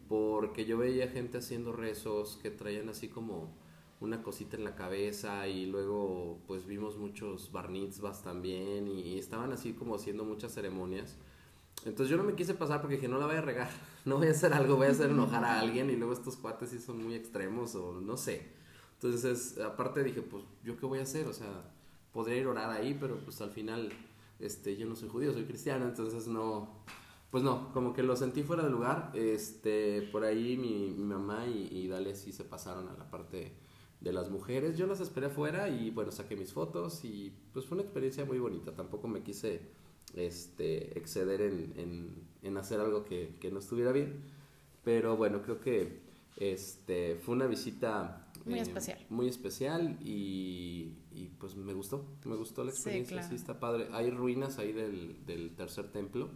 porque 0.08 0.66
yo 0.66 0.78
veía 0.78 1.10
gente 1.10 1.38
haciendo 1.38 1.74
rezos 1.74 2.40
que 2.42 2.50
traían 2.50 2.90
así 2.90 3.08
como 3.10 3.54
una 4.00 4.22
cosita 4.22 4.58
en 4.58 4.64
la 4.64 4.76
cabeza 4.76 5.48
y 5.48 5.66
luego 5.66 6.40
pues 6.48 6.66
vimos 6.66 6.98
muchos 6.98 7.52
bar 7.52 7.70
también 8.24 8.88
y 8.88 9.18
estaban 9.18 9.52
así 9.52 9.74
como 9.74 9.96
haciendo 9.96 10.24
muchas 10.24 10.54
ceremonias. 10.54 11.18
Entonces 11.86 12.10
yo 12.10 12.18
no 12.18 12.24
me 12.24 12.36
quise 12.36 12.54
pasar 12.54 12.82
porque 12.82 12.96
dije, 12.96 13.08
no 13.08 13.18
la 13.18 13.26
voy 13.26 13.36
a 13.36 13.42
regar, 13.42 13.70
no 14.06 14.18
voy 14.18 14.28
a 14.28 14.32
hacer 14.32 14.54
algo, 14.54 14.76
voy 14.78 14.88
a 14.88 14.92
hacer 14.92 15.10
enojar 15.10 15.44
a 15.44 15.60
alguien 15.60 15.90
y 15.90 15.96
luego 15.96 16.14
estos 16.14 16.36
cuates 16.36 16.70
sí 16.70 16.80
son 16.80 17.04
muy 17.04 17.16
extremos 17.16 17.76
o 17.76 18.00
no 18.02 18.18
sé. 18.18 18.56
Entonces, 18.94 19.60
aparte 19.60 20.04
dije, 20.04 20.22
pues 20.22 20.44
yo 20.64 20.78
qué 20.78 20.86
voy 20.86 21.00
a 21.00 21.04
hacer, 21.04 21.28
o 21.28 21.34
sea, 21.34 21.72
podría 22.14 22.38
ir 22.38 22.48
a 22.48 22.50
orar 22.50 22.70
ahí, 22.72 22.98
pero 23.00 23.18
pues 23.18 23.42
al 23.42 23.52
final 23.52 23.92
este 24.40 24.76
yo 24.76 24.88
no 24.88 24.96
soy 24.96 25.10
judío, 25.10 25.34
soy 25.34 25.46
cristiano, 25.46 25.86
entonces 25.86 26.28
no 26.28 26.84
pues 27.32 27.44
no, 27.44 27.74
como 27.74 27.94
que 27.94 28.04
lo 28.04 28.16
sentí 28.16 28.44
fuera 28.44 28.64
de 28.64 28.70
lugar. 28.70 29.12
Este, 29.14 30.02
por 30.12 30.24
ahí 30.24 30.58
mi, 30.58 30.94
mi 30.98 31.04
mamá 31.04 31.46
y, 31.46 31.68
y 31.72 31.88
Dale 31.88 32.16
sí 32.16 32.32
se 32.32 32.44
pasaron 32.46 32.88
a 32.88 32.94
la 32.94 33.10
parte 33.10 33.54
de 34.00 34.14
las 34.14 34.30
mujeres. 34.30 34.78
Yo 34.78 34.88
las 34.88 35.00
esperé 35.00 35.28
afuera 35.28 35.70
y 35.70 35.92
bueno, 35.92 36.12
saqué 36.12 36.36
mis 36.36 36.54
fotos 36.54 37.04
y 37.04 37.34
pues 37.54 37.66
fue 37.66 37.76
una 37.76 37.84
experiencia 37.84 38.26
muy 38.26 38.40
bonita. 38.40 38.74
Tampoco 38.74 39.08
me 39.08 39.24
quise 39.24 39.62
este, 40.16 40.98
exceder 40.98 41.42
en, 41.42 42.28
en, 42.42 42.58
hacer 42.58 42.80
algo 42.80 43.06
que, 43.06 43.36
que, 43.40 43.52
no 43.52 43.60
estuviera 43.60 43.92
bien. 43.92 44.22
Pero 44.84 45.18
bueno, 45.18 45.42
creo 45.42 45.60
que 45.60 46.00
este, 46.38 47.16
fue 47.16 47.36
una 47.36 47.48
visita 47.48 48.32
muy 48.46 48.60
eh, 48.60 48.62
especial. 48.62 49.06
Muy 49.10 49.28
especial 49.28 49.98
y, 50.02 50.94
y, 51.14 51.30
pues 51.40 51.56
me 51.56 51.74
gustó, 51.74 52.06
me 52.24 52.36
gustó 52.36 52.64
la 52.64 52.72
experiencia, 52.72 53.22
sí, 53.24 53.36
está 53.36 53.60
padre. 53.60 53.90
Hay 53.92 54.12
ruinas 54.12 54.60
ahí 54.60 54.72
del, 54.72 55.26
del 55.26 55.56
tercer 55.56 55.92
templo 55.92 56.30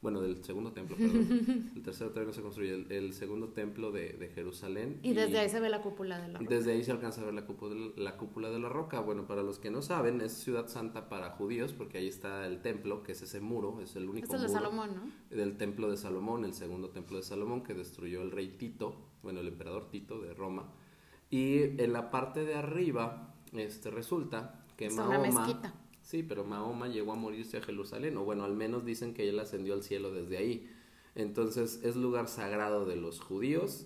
bueno, 0.00 0.20
del 0.20 0.44
segundo 0.44 0.72
templo, 0.72 0.96
perdón. 0.96 1.72
el 1.76 1.82
tercero 1.82 2.10
todavía 2.10 2.28
no 2.28 2.32
se 2.32 2.42
construye, 2.42 2.72
el, 2.72 2.92
el 2.92 3.12
segundo 3.12 3.48
templo 3.48 3.90
de, 3.90 4.12
de, 4.12 4.28
Jerusalén. 4.28 5.00
Y 5.02 5.12
desde 5.12 5.40
ahí 5.40 5.48
se 5.48 5.58
ve 5.58 5.68
la 5.68 5.82
cúpula 5.82 6.20
de 6.20 6.28
la 6.28 6.38
roca. 6.38 6.54
Desde 6.54 6.72
ahí 6.72 6.84
se 6.84 6.92
alcanza 6.92 7.20
a 7.22 7.24
ver 7.24 7.34
la 7.34 7.44
cúpula, 7.44 7.74
de, 7.74 7.92
la 7.96 8.16
cúpula 8.16 8.50
de 8.50 8.60
la 8.60 8.68
roca. 8.68 9.00
Bueno, 9.00 9.26
para 9.26 9.42
los 9.42 9.58
que 9.58 9.70
no 9.70 9.82
saben, 9.82 10.20
es 10.20 10.32
ciudad 10.32 10.68
santa 10.68 11.08
para 11.08 11.30
judíos, 11.30 11.72
porque 11.72 11.98
ahí 11.98 12.06
está 12.06 12.46
el 12.46 12.62
templo, 12.62 13.02
que 13.02 13.12
es 13.12 13.22
ese 13.22 13.40
muro, 13.40 13.80
es 13.80 13.96
el 13.96 14.08
único 14.08 14.28
es 14.28 14.34
el 14.34 14.42
de 14.42 14.48
Salomón, 14.48 14.90
¿no? 14.94 15.36
Del 15.36 15.56
templo 15.56 15.90
de 15.90 15.96
Salomón, 15.96 16.44
el 16.44 16.54
segundo 16.54 16.90
templo 16.90 17.16
de 17.16 17.24
Salomón, 17.24 17.64
que 17.64 17.74
destruyó 17.74 18.22
el 18.22 18.30
rey 18.30 18.50
Tito, 18.56 18.94
bueno, 19.24 19.40
el 19.40 19.48
emperador 19.48 19.90
Tito 19.90 20.20
de 20.20 20.32
Roma. 20.32 20.72
Y 21.28 21.82
en 21.82 21.92
la 21.92 22.12
parte 22.12 22.44
de 22.44 22.54
arriba, 22.54 23.34
este, 23.52 23.90
resulta 23.90 24.64
que 24.76 24.86
es 24.86 24.94
Mahoma... 24.94 25.18
Una 25.18 25.28
mezquita 25.28 25.74
Sí, 26.08 26.22
pero 26.22 26.42
Mahoma 26.42 26.88
llegó 26.88 27.12
a 27.12 27.16
morirse 27.16 27.58
a 27.58 27.60
Jerusalén, 27.60 28.16
o 28.16 28.24
bueno, 28.24 28.44
al 28.44 28.54
menos 28.54 28.82
dicen 28.86 29.12
que 29.12 29.28
él 29.28 29.38
ascendió 29.38 29.74
al 29.74 29.82
cielo 29.82 30.10
desde 30.10 30.38
ahí. 30.38 30.66
Entonces 31.14 31.80
es 31.82 31.96
lugar 31.96 32.28
sagrado 32.28 32.86
de 32.86 32.96
los 32.96 33.20
judíos 33.20 33.84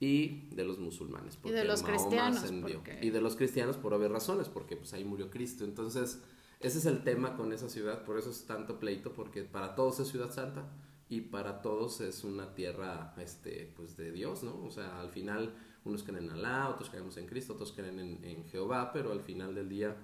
y 0.00 0.48
de 0.48 0.64
los 0.64 0.80
musulmanes. 0.80 1.38
y 1.44 1.50
de 1.52 1.64
los 1.64 1.84
cristianos. 1.84 2.52
Y 3.00 3.10
de 3.10 3.20
los 3.20 3.36
cristianos 3.36 3.76
por 3.76 3.94
obvias 3.94 4.10
razones, 4.10 4.48
porque 4.48 4.76
pues 4.76 4.92
ahí 4.92 5.04
murió 5.04 5.30
Cristo. 5.30 5.62
Entonces 5.62 6.20
ese 6.58 6.78
es 6.78 6.86
el 6.86 7.04
tema 7.04 7.36
con 7.36 7.52
esa 7.52 7.68
ciudad, 7.68 8.04
por 8.04 8.18
eso 8.18 8.30
es 8.30 8.44
tanto 8.44 8.80
pleito, 8.80 9.12
porque 9.12 9.44
para 9.44 9.76
todos 9.76 10.00
es 10.00 10.08
ciudad 10.08 10.32
santa 10.32 10.68
y 11.08 11.20
para 11.20 11.62
todos 11.62 12.00
es 12.00 12.24
una 12.24 12.56
tierra 12.56 13.14
este, 13.18 13.72
pues 13.76 13.96
de 13.96 14.10
Dios, 14.10 14.42
¿no? 14.42 14.64
O 14.64 14.70
sea, 14.72 15.00
al 15.00 15.10
final 15.10 15.54
unos 15.84 16.02
creen 16.02 16.24
en 16.24 16.30
Alá, 16.30 16.70
otros 16.70 16.90
creemos 16.90 17.16
en 17.18 17.26
Cristo, 17.26 17.52
otros 17.52 17.70
creen 17.70 18.00
en, 18.00 18.24
en 18.24 18.44
Jehová, 18.46 18.90
pero 18.92 19.12
al 19.12 19.20
final 19.20 19.54
del 19.54 19.68
día 19.68 19.96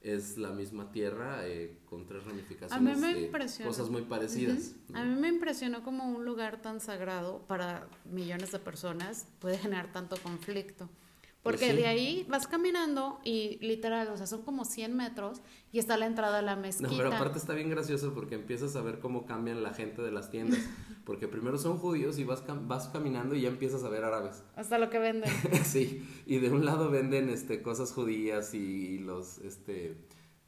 es 0.00 0.38
la 0.38 0.50
misma 0.50 0.92
tierra 0.92 1.46
eh, 1.46 1.78
con 1.88 2.06
tres 2.06 2.24
ramificaciones 2.24 3.00
de 3.00 3.64
cosas 3.64 3.90
muy 3.90 4.02
parecidas. 4.02 4.74
A 4.94 5.04
mí 5.04 5.20
me 5.20 5.28
impresionó 5.28 5.82
como 5.82 6.04
un 6.08 6.24
lugar 6.24 6.62
tan 6.62 6.80
sagrado 6.80 7.42
para 7.46 7.88
millones 8.04 8.52
de 8.52 8.58
personas 8.58 9.26
puede 9.40 9.58
generar 9.58 9.92
tanto 9.92 10.16
conflicto. 10.22 10.88
Porque 11.46 11.66
pues 11.66 11.76
de 11.76 11.86
ahí 11.86 12.26
vas 12.28 12.46
caminando 12.46 13.20
y 13.24 13.58
literal, 13.60 14.08
o 14.08 14.16
sea, 14.16 14.26
son 14.26 14.42
como 14.42 14.64
100 14.64 14.96
metros 14.96 15.40
y 15.72 15.78
está 15.78 15.96
la 15.96 16.06
entrada 16.06 16.40
a 16.40 16.42
la 16.42 16.56
mezquita. 16.56 16.90
No, 16.90 16.96
pero 16.96 17.14
aparte 17.14 17.38
está 17.38 17.54
bien 17.54 17.70
gracioso 17.70 18.12
porque 18.14 18.34
empiezas 18.34 18.76
a 18.76 18.82
ver 18.82 18.98
cómo 18.98 19.26
cambian 19.26 19.62
la 19.62 19.72
gente 19.72 20.02
de 20.02 20.10
las 20.10 20.30
tiendas. 20.30 20.60
Porque 21.06 21.28
primero 21.28 21.56
son 21.56 21.78
judíos 21.78 22.18
y 22.18 22.24
vas, 22.24 22.42
vas 22.66 22.88
caminando 22.88 23.36
y 23.36 23.42
ya 23.42 23.48
empiezas 23.48 23.84
a 23.84 23.88
ver 23.88 24.02
árabes. 24.02 24.42
Hasta 24.56 24.76
lo 24.76 24.90
que 24.90 24.98
venden. 24.98 25.30
sí, 25.64 26.04
y 26.26 26.38
de 26.38 26.50
un 26.50 26.64
lado 26.64 26.90
venden 26.90 27.28
este, 27.28 27.62
cosas 27.62 27.92
judías 27.92 28.54
y 28.54 28.98
los... 28.98 29.38
este 29.38 29.94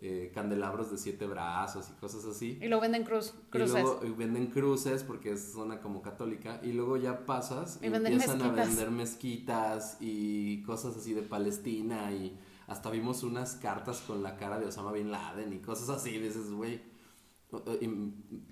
eh, 0.00 0.30
candelabros 0.32 0.92
de 0.92 0.96
siete 0.98 1.26
brazos 1.26 1.90
y 1.90 2.00
cosas 2.00 2.24
así. 2.24 2.56
Y 2.62 2.68
luego 2.68 2.82
venden 2.82 3.02
cruz, 3.02 3.34
cruces. 3.50 3.80
Y 3.80 3.82
luego 3.82 4.16
venden 4.16 4.46
cruces 4.46 5.02
porque 5.02 5.32
es 5.32 5.52
zona 5.52 5.80
como 5.80 6.02
católica. 6.02 6.60
Y 6.62 6.72
luego 6.72 6.96
ya 6.96 7.26
pasas 7.26 7.80
y, 7.82 7.86
empiezan 7.86 8.40
a 8.42 8.52
vender 8.52 8.92
mezquitas 8.92 9.96
y 9.98 10.62
cosas 10.62 10.96
así 10.96 11.14
de 11.14 11.22
Palestina. 11.22 12.12
Y 12.12 12.38
hasta 12.68 12.90
vimos 12.90 13.24
unas 13.24 13.56
cartas 13.56 14.00
con 14.06 14.22
la 14.22 14.36
cara 14.36 14.60
de 14.60 14.66
Osama 14.66 14.92
Bin 14.92 15.10
Laden 15.10 15.52
y 15.52 15.58
cosas 15.58 15.88
así. 15.88 16.16
dices, 16.18 16.52
güey, 16.52 16.80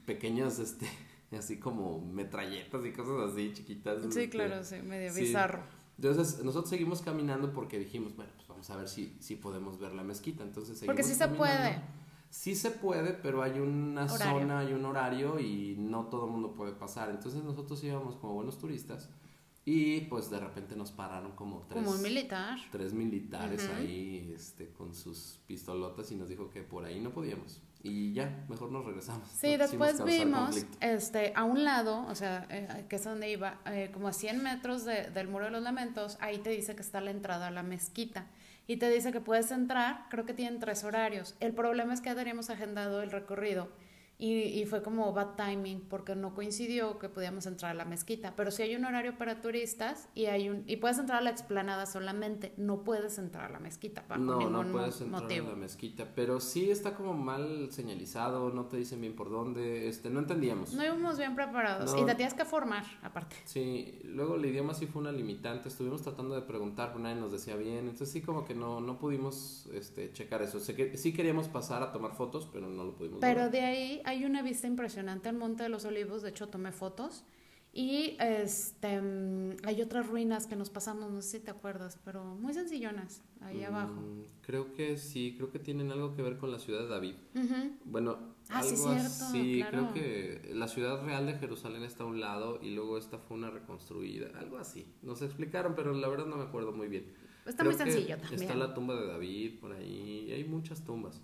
pequeños, 0.04 0.58
este, 0.58 0.88
así 1.38 1.60
como 1.60 2.00
metralletas 2.00 2.84
y 2.84 2.92
cosas 2.92 3.32
así 3.32 3.52
chiquitas. 3.52 4.02
Sí, 4.02 4.08
este, 4.08 4.30
claro, 4.30 4.64
sí, 4.64 4.82
medio 4.82 5.14
bizarro. 5.14 5.62
Entonces 5.96 6.44
nosotros 6.44 6.70
seguimos 6.70 7.02
caminando 7.02 7.52
porque 7.52 7.78
dijimos, 7.78 8.16
bueno, 8.16 8.32
pues 8.34 8.45
vamos 8.56 8.70
a 8.70 8.76
ver 8.76 8.88
si, 8.88 9.14
si 9.20 9.36
podemos 9.36 9.78
ver 9.78 9.92
la 9.92 10.02
mezquita. 10.02 10.42
Entonces 10.42 10.82
Porque 10.86 11.02
sí 11.02 11.14
se 11.14 11.28
puede. 11.28 11.78
Sí 12.30 12.54
se 12.54 12.70
puede, 12.70 13.12
pero 13.12 13.42
hay 13.42 13.60
una 13.60 14.08
zona, 14.08 14.60
hay 14.60 14.72
un 14.72 14.84
horario 14.86 15.38
y 15.38 15.76
no 15.78 16.06
todo 16.06 16.24
el 16.24 16.32
mundo 16.32 16.54
puede 16.54 16.72
pasar. 16.72 17.10
Entonces 17.10 17.44
nosotros 17.44 17.84
íbamos 17.84 18.16
como 18.16 18.34
buenos 18.34 18.58
turistas 18.58 19.10
y 19.64 20.02
pues 20.02 20.30
de 20.30 20.40
repente 20.40 20.74
nos 20.74 20.90
pararon 20.90 21.32
como 21.32 21.66
tres, 21.68 21.84
como 21.84 21.98
militar. 21.98 22.58
tres 22.72 22.94
militares 22.94 23.68
ahí 23.76 24.32
este, 24.34 24.70
con 24.72 24.94
sus 24.94 25.38
pistolotas 25.46 26.10
y 26.12 26.16
nos 26.16 26.28
dijo 26.28 26.48
que 26.48 26.62
por 26.62 26.84
ahí 26.84 26.98
no 26.98 27.10
podíamos 27.10 27.60
y 27.86 28.12
ya, 28.12 28.44
mejor 28.48 28.72
nos 28.72 28.84
regresamos. 28.84 29.28
Sí, 29.28 29.56
después 29.56 30.02
vimos 30.04 30.56
este, 30.80 31.32
a 31.36 31.44
un 31.44 31.64
lado, 31.64 32.04
o 32.08 32.14
sea, 32.14 32.46
eh, 32.50 32.84
que 32.88 32.96
es 32.96 33.04
donde 33.04 33.30
iba, 33.30 33.60
eh, 33.66 33.90
como 33.92 34.08
a 34.08 34.12
100 34.12 34.42
metros 34.42 34.84
del 34.84 35.28
Muro 35.28 35.46
de 35.46 35.50
los 35.52 35.62
Lamentos, 35.62 36.18
ahí 36.20 36.38
te 36.38 36.50
dice 36.50 36.74
que 36.74 36.82
está 36.82 37.00
la 37.00 37.10
entrada 37.10 37.48
a 37.48 37.50
la 37.50 37.62
mezquita. 37.62 38.26
Y 38.66 38.78
te 38.78 38.90
dice 38.90 39.12
que 39.12 39.20
puedes 39.20 39.50
entrar, 39.50 40.06
creo 40.10 40.26
que 40.26 40.34
tienen 40.34 40.58
tres 40.58 40.84
horarios. 40.84 41.36
El 41.40 41.52
problema 41.52 41.94
es 41.94 42.00
que 42.00 42.10
ya 42.10 42.16
teníamos 42.16 42.50
agendado 42.50 43.02
el 43.02 43.10
recorrido 43.10 43.68
y, 44.18 44.32
y, 44.32 44.64
fue 44.64 44.82
como 44.82 45.12
bad 45.12 45.34
timing 45.36 45.80
porque 45.80 46.16
no 46.16 46.34
coincidió 46.34 46.98
que 46.98 47.08
podíamos 47.08 47.46
entrar 47.46 47.72
a 47.72 47.74
la 47.74 47.84
mezquita. 47.84 48.34
Pero 48.34 48.50
si 48.50 48.62
hay 48.62 48.74
un 48.74 48.84
horario 48.84 49.18
para 49.18 49.42
turistas 49.42 50.08
y 50.14 50.26
hay 50.26 50.48
un 50.48 50.64
y 50.66 50.76
puedes 50.76 50.98
entrar 50.98 51.18
a 51.18 51.22
la 51.22 51.30
explanada 51.30 51.86
solamente, 51.86 52.54
no 52.56 52.82
puedes 52.82 53.18
entrar 53.18 53.46
a 53.46 53.48
la 53.50 53.58
mezquita 53.58 54.06
para 54.06 54.20
no, 54.20 54.40
no 54.48 54.72
puedes 54.72 55.00
entrar 55.00 55.24
a 55.24 55.50
la 55.50 55.56
mezquita, 55.56 56.12
pero 56.14 56.40
sí 56.40 56.70
está 56.70 56.94
como 56.94 57.12
mal 57.14 57.68
señalizado, 57.70 58.50
no 58.50 58.66
te 58.66 58.78
dicen 58.78 59.00
bien 59.00 59.14
por 59.14 59.30
dónde, 59.30 59.88
este, 59.88 60.08
no 60.08 60.20
entendíamos. 60.20 60.72
No 60.72 60.84
íbamos 60.84 61.18
bien 61.18 61.34
preparados 61.34 61.94
y 62.00 62.04
te 62.04 62.14
tienes 62.14 62.34
que 62.34 62.44
formar 62.44 62.84
aparte. 63.02 63.36
Sí, 63.44 64.00
luego 64.04 64.36
el 64.36 64.46
idioma 64.46 64.72
sí 64.74 64.86
fue 64.86 65.02
una 65.02 65.12
limitante, 65.12 65.68
estuvimos 65.68 66.02
tratando 66.02 66.34
de 66.34 66.42
preguntar, 66.42 66.88
pero 66.88 67.00
nadie 67.00 67.16
nos 67.16 67.32
decía 67.32 67.56
bien, 67.56 67.80
entonces 67.80 68.10
sí 68.10 68.22
como 68.22 68.44
que 68.44 68.54
no 68.54 68.80
no 68.80 68.98
pudimos 68.98 69.68
este 69.74 70.12
checar 70.12 70.42
eso. 70.42 70.60
Sí 70.60 71.12
queríamos 71.12 71.48
pasar 71.48 71.82
a 71.82 71.92
tomar 71.92 72.12
fotos, 72.12 72.48
pero 72.52 72.68
no 72.68 72.84
lo 72.84 72.94
pudimos. 72.94 73.20
Pero 73.20 73.50
de 73.50 73.60
ahí 73.60 74.02
hay 74.06 74.24
una 74.24 74.40
vista 74.40 74.66
impresionante 74.68 75.28
al 75.28 75.36
Monte 75.36 75.64
de 75.64 75.68
los 75.68 75.84
Olivos, 75.84 76.22
de 76.22 76.30
hecho 76.30 76.46
tomé 76.46 76.72
fotos. 76.72 77.24
Y 77.72 78.16
este 78.20 79.02
mm, 79.02 79.56
hay 79.64 79.82
otras 79.82 80.06
ruinas 80.06 80.46
que 80.46 80.56
nos 80.56 80.70
pasamos, 80.70 81.10
no 81.10 81.20
sé 81.20 81.38
si 81.38 81.44
te 81.44 81.50
acuerdas, 81.50 81.98
pero 82.06 82.24
muy 82.24 82.54
sencillonas, 82.54 83.22
ahí 83.42 83.58
mm, 83.58 83.64
abajo. 83.64 84.02
Creo 84.40 84.72
que 84.72 84.96
sí, 84.96 85.34
creo 85.36 85.50
que 85.50 85.58
tienen 85.58 85.90
algo 85.90 86.14
que 86.14 86.22
ver 86.22 86.38
con 86.38 86.50
la 86.50 86.58
ciudad 86.58 86.80
de 86.80 86.88
David. 86.88 87.16
Bueno, 87.84 88.16
ah, 88.48 88.60
algo 88.60 88.76
sí, 88.76 88.88
así, 88.96 89.64
creo 89.68 89.92
que 89.92 90.52
la 90.54 90.68
ciudad 90.68 91.04
real 91.04 91.26
de 91.26 91.34
Jerusalén 91.34 91.82
está 91.82 92.04
a 92.04 92.06
un 92.06 92.18
lado 92.18 92.60
y 92.62 92.70
luego 92.70 92.96
esta 92.96 93.18
fue 93.18 93.36
una 93.36 93.50
reconstruida, 93.50 94.28
algo 94.38 94.56
así. 94.56 94.86
Nos 95.02 95.20
explicaron, 95.20 95.74
pero 95.74 95.92
la 95.92 96.08
verdad 96.08 96.26
no 96.26 96.36
me 96.36 96.44
acuerdo 96.44 96.72
muy 96.72 96.88
bien. 96.88 97.12
Está 97.44 97.62
muy 97.62 97.74
sencillo 97.74 98.16
también. 98.16 98.40
Está 98.40 98.54
la 98.54 98.72
tumba 98.72 98.94
de 98.94 99.06
David 99.06 99.58
por 99.60 99.72
ahí, 99.72 100.32
hay 100.32 100.44
muchas 100.44 100.82
tumbas. 100.82 101.20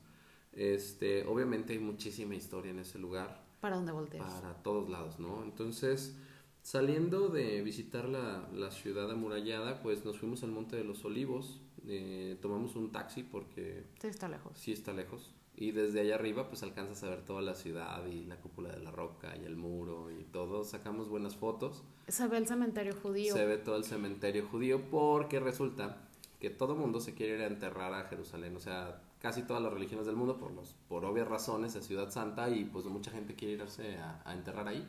Este, 0.52 1.24
obviamente 1.26 1.72
hay 1.72 1.78
muchísima 1.78 2.34
historia 2.34 2.70
en 2.70 2.80
ese 2.80 2.98
lugar. 2.98 3.42
Para 3.60 3.76
dónde 3.76 3.92
volteas. 3.92 4.26
Para 4.26 4.62
todos 4.62 4.88
lados, 4.90 5.18
¿no? 5.18 5.42
Entonces, 5.44 6.16
saliendo 6.62 7.28
de 7.28 7.62
visitar 7.62 8.08
la, 8.08 8.48
la 8.52 8.70
ciudad 8.70 9.10
amurallada, 9.10 9.82
pues 9.82 10.04
nos 10.04 10.18
fuimos 10.18 10.42
al 10.42 10.50
Monte 10.50 10.76
de 10.76 10.84
los 10.84 11.04
Olivos. 11.04 11.60
Eh, 11.86 12.38
tomamos 12.40 12.76
un 12.76 12.92
taxi 12.92 13.22
porque... 13.22 13.84
Sí, 14.00 14.08
está 14.08 14.28
lejos. 14.28 14.58
Sí, 14.58 14.72
está 14.72 14.92
lejos. 14.92 15.34
Y 15.54 15.72
desde 15.72 16.00
allá 16.00 16.14
arriba, 16.14 16.48
pues 16.48 16.62
alcanzas 16.62 17.02
a 17.04 17.10
ver 17.10 17.24
toda 17.24 17.42
la 17.42 17.54
ciudad 17.54 18.04
y 18.06 18.24
la 18.24 18.36
cúpula 18.40 18.70
de 18.70 18.80
la 18.80 18.90
roca 18.90 19.36
y 19.36 19.44
el 19.44 19.56
muro 19.56 20.10
y 20.10 20.24
todo. 20.24 20.64
Sacamos 20.64 21.08
buenas 21.08 21.36
fotos. 21.36 21.84
Se 22.08 22.26
ve 22.26 22.38
el 22.38 22.46
cementerio 22.46 22.94
judío. 23.00 23.34
Se 23.34 23.44
ve 23.44 23.58
todo 23.58 23.76
el 23.76 23.84
cementerio 23.84 24.46
judío 24.46 24.80
porque 24.90 25.40
resulta 25.40 26.08
que 26.40 26.50
todo 26.50 26.74
mundo 26.74 27.00
se 27.00 27.14
quiere 27.14 27.36
ir 27.36 27.42
a 27.42 27.46
enterrar 27.46 27.92
a 27.92 28.08
Jerusalén. 28.08 28.56
O 28.56 28.60
sea, 28.60 29.02
casi 29.22 29.42
todas 29.42 29.62
las 29.62 29.72
religiones 29.72 30.04
del 30.04 30.16
mundo, 30.16 30.36
por, 30.36 30.52
los, 30.52 30.74
por 30.88 31.04
obvias 31.04 31.28
razones, 31.28 31.76
es 31.76 31.86
Ciudad 31.86 32.10
Santa 32.10 32.50
y 32.50 32.64
pues 32.64 32.84
mucha 32.86 33.12
gente 33.12 33.36
quiere 33.36 33.54
irse 33.54 33.96
a, 33.96 34.34
enterrar 34.34 34.66
ahí. 34.66 34.84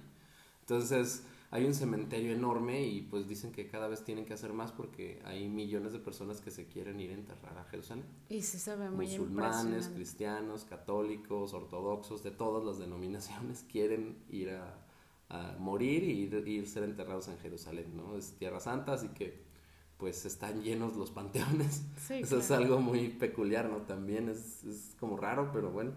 Entonces 0.61 1.23
hay 1.51 1.65
un 1.65 1.75
cementerio 1.75 2.33
enorme 2.33 2.83
y 2.83 3.01
pues 3.01 3.27
dicen 3.27 3.51
que 3.51 3.67
cada 3.67 3.87
vez 3.87 4.03
tienen 4.03 4.25
que 4.25 4.33
hacer 4.33 4.51
más 4.51 4.71
porque 4.71 5.21
hay 5.23 5.47
millones 5.47 5.93
de 5.93 5.99
personas 5.99 6.41
que 6.41 6.49
se 6.49 6.65
quieren 6.65 6.99
ir 6.99 7.11
a 7.11 7.13
enterrar 7.13 7.59
a 7.59 7.63
Jerusalén. 7.65 8.05
Y 8.27 8.41
se 8.41 8.75
ve 8.75 8.89
muy 8.89 9.05
Musulmanes, 9.05 9.89
cristianos, 9.89 10.65
católicos, 10.65 11.53
ortodoxos, 11.53 12.23
de 12.23 12.31
todas 12.31 12.65
las 12.65 12.79
denominaciones 12.79 13.63
quieren 13.71 14.17
ir 14.29 14.49
a, 14.49 14.79
morir 15.59 16.03
y 16.03 16.23
ir, 16.23 16.47
ir, 16.47 16.67
ser 16.67 16.83
enterrados 16.83 17.27
en 17.27 17.39
Jerusalén, 17.39 17.95
¿no? 17.95 18.15
Es 18.15 18.33
Tierra 18.33 18.59
Santa, 18.59 18.93
así 18.93 19.07
que 19.09 19.42
pues 20.03 20.25
están 20.25 20.61
llenos 20.61 20.97
los 20.97 21.11
panteones. 21.11 21.81
Eso 22.09 22.39
es 22.39 22.51
algo 22.51 22.81
muy 22.81 23.07
peculiar, 23.07 23.69
¿no? 23.69 23.83
También 23.83 24.27
es, 24.27 24.61
es 24.65 24.97
como 24.99 25.15
raro, 25.15 25.49
pero 25.53 25.71
bueno. 25.71 25.93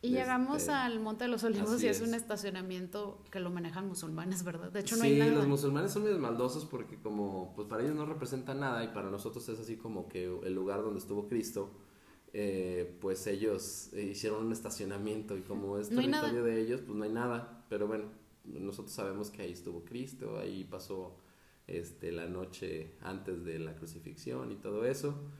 Y 0.00 0.10
llegamos 0.10 0.58
este, 0.58 0.70
al 0.70 1.00
Monte 1.00 1.24
de 1.24 1.30
los 1.30 1.42
Olivos 1.42 1.82
y 1.82 1.88
es, 1.88 2.00
un 2.00 2.14
estacionamiento 2.14 3.20
que 3.32 3.40
lo 3.40 3.50
manejan 3.50 3.88
musulmanes, 3.88 4.44
¿verdad? 4.44 4.70
De 4.70 4.78
hecho 4.78 4.96
no 4.96 5.02
hay 5.02 5.18
nada. 5.18 5.32
Sí, 5.32 5.36
los 5.38 5.48
musulmanes 5.48 5.90
son 5.90 6.02
muy 6.02 6.14
maldosos 6.14 6.66
porque 6.66 7.00
como 7.00 7.52
pues 7.56 7.66
para 7.66 7.82
ellos 7.82 7.96
no 7.96 8.06
representa 8.06 8.54
nada 8.54 8.84
y 8.84 8.88
para 8.94 9.10
nosotros 9.10 9.48
es 9.48 9.58
así 9.58 9.74
como 9.74 10.08
que 10.08 10.26
el 10.44 10.54
lugar 10.54 10.82
donde 10.82 11.00
estuvo 11.00 11.26
Cristo, 11.26 11.72
eh, 12.32 12.96
pues 13.00 13.26
ellos 13.26 13.92
hicieron 13.92 14.46
un 14.46 14.52
estacionamiento 14.52 15.36
y 15.36 15.40
como 15.40 15.78
es 15.78 15.88
territorio 15.88 16.44
de 16.44 16.60
ellos, 16.60 16.82
pues 16.82 16.96
no 16.96 17.02
hay 17.02 17.10
nada. 17.10 17.64
Pero 17.68 17.88
bueno, 17.88 18.04
nosotros 18.44 18.94
sabemos 18.94 19.30
que 19.30 19.42
ahí 19.42 19.50
estuvo 19.50 19.84
Cristo, 19.84 20.38
ahí 20.38 20.62
pasó 20.62 21.16
este, 21.68 22.10
la 22.12 22.26
noche 22.26 22.96
antes 23.02 23.44
de 23.44 23.58
la 23.58 23.74
crucifixión 23.74 24.50
y 24.50 24.56
todo 24.56 24.84
eso. 24.84 25.30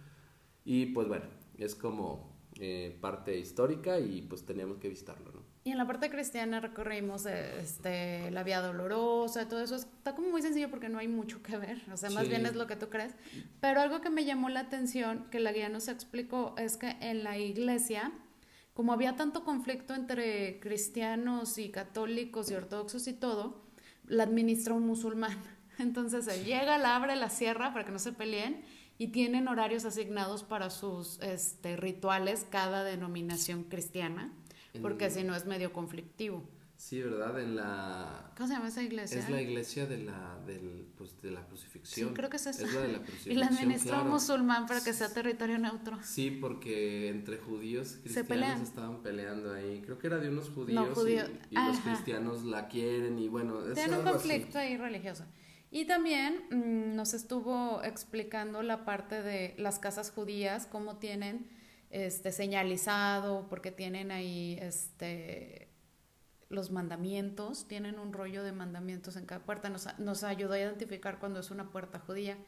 Y 0.65 0.87
pues 0.87 1.09
bueno, 1.09 1.25
es 1.57 1.75
como 1.75 2.39
eh, 2.61 2.97
parte 3.01 3.39
histórica 3.39 3.99
y 3.99 4.23
pues 4.23 4.45
teníamos 4.45 4.79
que 4.79 4.89
visitarlo, 4.89 5.33
¿no? 5.33 5.43
Y 5.65 5.71
en 5.73 5.79
la 5.79 5.87
parte 5.87 6.09
cristiana 6.09 6.61
recorrimos 6.61 7.27
este, 7.27 8.31
la 8.31 8.43
Vía 8.43 8.61
Dolorosa, 8.61 9.49
todo 9.49 9.61
eso. 9.61 9.77
Está 9.77 10.15
como 10.15 10.31
muy 10.31 10.41
sencillo 10.41 10.71
porque 10.71 10.89
no 10.89 10.99
hay 10.99 11.09
mucho 11.09 11.43
que 11.43 11.57
ver, 11.59 11.83
o 11.93 11.97
sea, 11.97 12.09
más 12.11 12.29
bien 12.29 12.47
es 12.47 12.57
lo 12.57 12.67
que 12.67 12.77
tú 12.77 12.89
crees. 12.89 13.15
Pero 13.61 13.81
algo 13.81 14.01
que 14.01 14.09
me 14.09 14.25
llamó 14.25 14.49
la 14.49 14.61
atención, 14.61 15.27
que 15.31 15.41
la 15.41 15.53
guía 15.53 15.69
nos 15.69 15.89
explicó, 15.89 16.55
es 16.57 16.79
que 16.79 16.97
en 17.01 17.23
la 17.23 17.37
iglesia, 17.37 18.13
como 18.73 18.93
había 18.95 19.15
tanto 19.15 19.45
conflicto 19.45 19.95
entre 19.95 20.59
cristianos 20.59 21.59
y 21.59 21.69
católicos 21.69 22.51
y 22.51 22.55
ortodoxos 22.55 23.07
y 23.07 23.13
todo, 23.13 23.63
la 24.07 24.23
administra 24.23 24.75
un 24.75 24.87
musulmán. 24.87 25.37
Entonces 25.79 26.27
él 26.29 26.45
llega, 26.45 26.79
la 26.79 26.97
abre, 26.97 27.17
la 27.17 27.31
cierra 27.31 27.73
para 27.73 27.85
que 27.85 27.93
no 27.93 27.99
se 27.99 28.13
peleen 28.13 28.63
y 28.99 29.09
tienen 29.09 29.49
horarios 29.49 29.85
asignados 29.85 30.43
para 30.43 30.71
sus 30.71 31.21
este, 31.21 31.77
rituales 31.77 32.47
cada 32.51 32.83
denominación 32.83 33.65
cristiana, 33.65 34.33
porque 34.83 35.11
si 35.11 35.23
no 35.23 35.35
es 35.35 35.47
medio 35.47 35.73
conflictivo. 35.73 36.43
Sí, 36.79 37.03
¿verdad? 37.03 37.41
En 37.41 37.57
la... 37.57 38.31
¿Cómo 38.37 38.47
se 38.47 38.55
llama 38.55 38.69
esa 38.69 38.85
iglesia? 38.85 39.19
Es 39.19 39.29
la 39.29 39.43
iglesia 39.43 39.87
de 39.87 39.99
la, 39.99 40.39
del, 40.47 40.87
pues, 40.97 41.21
de 41.21 41.33
la 41.33 41.45
crucifixión. 41.45 42.11
Sí, 42.11 42.15
creo 42.15 42.31
que 42.31 42.37
es 42.37 42.47
esa. 42.47 42.65
Es 42.65 42.73
la 42.73 42.83
de 42.83 42.93
la 42.93 42.99
crucifixión, 42.99 43.33
Y 43.37 43.39
la 43.41 43.47
administra 43.47 44.03
un 44.03 44.11
musulmán 44.11 44.67
para 44.67 44.81
que 44.81 44.93
sea 44.93 45.13
territorio 45.13 45.59
neutro. 45.59 45.99
Sí, 46.05 46.31
porque 46.31 47.09
entre 47.09 47.39
judíos 47.39 47.97
y 48.05 48.11
cristianos 48.11 48.61
estaban 48.61 49.03
peleando 49.03 49.53
ahí. 49.53 49.83
Creo 49.85 49.99
que 49.99 50.07
era 50.07 50.19
de 50.19 50.29
unos 50.29 50.51
judíos, 50.51 50.97
y, 51.51 51.57
los 51.57 51.79
cristianos 51.81 52.45
la 52.45 52.69
quieren 52.69 53.19
y 53.19 53.27
bueno... 53.27 53.59
Tienen 53.75 53.99
un 53.99 54.05
conflicto 54.05 54.59
ahí 54.59 54.77
religioso. 54.77 55.25
Y 55.71 55.85
también 55.85 56.45
mm, 56.51 56.97
nos 56.97 57.15
estuvo 57.15 57.83
explicando 57.83 58.63
la 58.63 58.85
parte 58.85 59.23
de 59.23 59.55
las 59.59 59.79
casas 59.79 60.11
judías, 60.11 60.67
cómo 60.67 60.97
tienen 60.97 61.49
este 61.91 62.33
señalizado, 62.33 63.47
porque 63.49 63.71
tienen 63.71 64.11
ahí 64.11 64.59
este 64.61 65.69
los 66.49 66.71
mandamientos, 66.71 67.69
tienen 67.69 67.99
un 67.99 68.15
rollo 68.15 68.43
de 68.43 68.53
mandamientos 68.53 69.17
en 69.17 69.27
cada 69.27 69.45
puerta, 69.45 69.69
nos, 69.69 69.87
nos 69.99 70.25
ayudó 70.25 70.55
a 70.55 70.59
identificar 70.59 71.19
cuando 71.19 71.41
es 71.41 71.51
una 71.51 71.71
puerta 71.71 71.99
judía. 71.99 72.39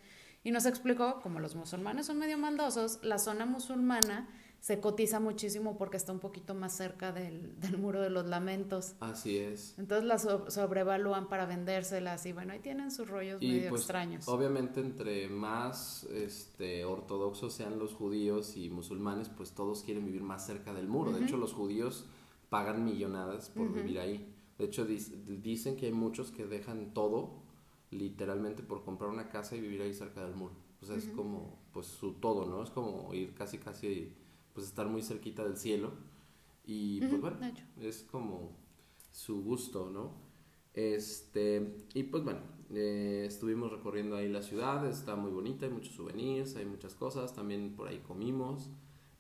Y 0.42 0.52
nos 0.52 0.64
explicó, 0.64 1.20
como 1.20 1.38
los 1.38 1.54
musulmanes 1.54 2.06
son 2.06 2.18
medio 2.18 2.38
maldosos, 2.38 3.00
la 3.02 3.18
zona 3.18 3.44
musulmana 3.44 4.26
se 4.61 4.79
cotiza 4.79 5.20
muchísimo 5.20 5.79
porque 5.79 5.96
está 5.96 6.12
un 6.12 6.18
poquito 6.18 6.55
más 6.55 6.77
cerca 6.77 7.12
del, 7.12 7.59
del 7.61 7.79
muro 7.79 8.01
de 8.01 8.11
los 8.11 8.27
lamentos. 8.27 8.94
Así 9.01 9.38
es. 9.38 9.75
Entonces 9.79 10.07
las 10.07 10.23
sobrevalúan 10.53 11.29
para 11.29 11.46
vendérselas 11.46 12.27
y 12.27 12.33
bueno, 12.33 12.53
ahí 12.53 12.59
tienen 12.59 12.90
sus 12.90 13.09
rollos 13.09 13.40
medio 13.40 13.70
pues, 13.70 13.83
extraños. 13.83 14.29
Obviamente 14.29 14.81
entre 14.81 15.29
más 15.29 16.05
este, 16.12 16.85
ortodoxos 16.85 17.55
sean 17.55 17.79
los 17.79 17.94
judíos 17.94 18.57
y 18.57 18.68
musulmanes, 18.68 19.31
pues 19.31 19.53
todos 19.53 19.83
quieren 19.83 20.05
vivir 20.05 20.23
más 20.23 20.46
cerca 20.46 20.75
del 20.75 20.88
muro. 20.88 21.12
De 21.12 21.25
hecho, 21.25 21.38
los 21.38 21.55
judíos 21.55 22.05
pagan 22.51 22.85
millonadas 22.85 23.49
por 23.49 23.73
vivir 23.73 23.99
ahí. 23.99 24.35
De 24.59 24.66
hecho, 24.66 24.85
dicen 24.85 25.77
que 25.77 25.87
hay 25.87 25.92
muchos 25.92 26.31
que 26.31 26.44
dejan 26.44 26.92
todo 26.92 27.40
literalmente 27.90 28.62
por 28.62 28.85
comprar 28.85 29.09
una 29.09 29.31
casa 29.31 29.57
y 29.57 29.61
vivir 29.61 29.81
ahí 29.81 29.94
cerca 29.94 30.23
del 30.23 30.35
muro. 30.35 30.53
O 30.83 30.87
sea, 30.87 30.96
es 30.96 31.07
como 31.09 31.59
pues 31.73 31.87
su 31.87 32.14
todo, 32.14 32.46
¿no? 32.46 32.62
Es 32.62 32.70
como 32.70 33.12
ir 33.14 33.35
casi 33.35 33.59
casi 33.59 34.14
pues 34.55 34.67
estar 34.67 34.87
muy 34.89 35.03
cerquita 35.03 35.45
del 35.45 35.57
cielo 35.57 35.93
y 36.65 37.01
pues 37.01 37.21
bueno, 37.21 37.39
es 37.81 38.03
como 38.03 38.57
su 39.11 39.43
gusto, 39.43 39.91
¿no? 39.91 40.15
Este, 40.73 41.85
y 41.95 42.05
pues 42.05 42.23
bueno, 42.23 42.41
eh, 42.73 43.25
estuvimos 43.27 43.73
recorriendo 43.73 44.17
ahí 44.17 44.29
la 44.29 44.43
ciudad, 44.43 44.87
está 44.87 45.17
muy 45.17 45.33
bonita, 45.33 45.67
hay 45.67 45.73
muchos 45.73 45.95
souvenirs, 45.95 46.57
hay 46.57 46.67
muchas 46.67 46.95
cosas, 46.95 47.35
también 47.35 47.75
por 47.75 47.89
ahí 47.89 47.99
comimos. 47.99 48.71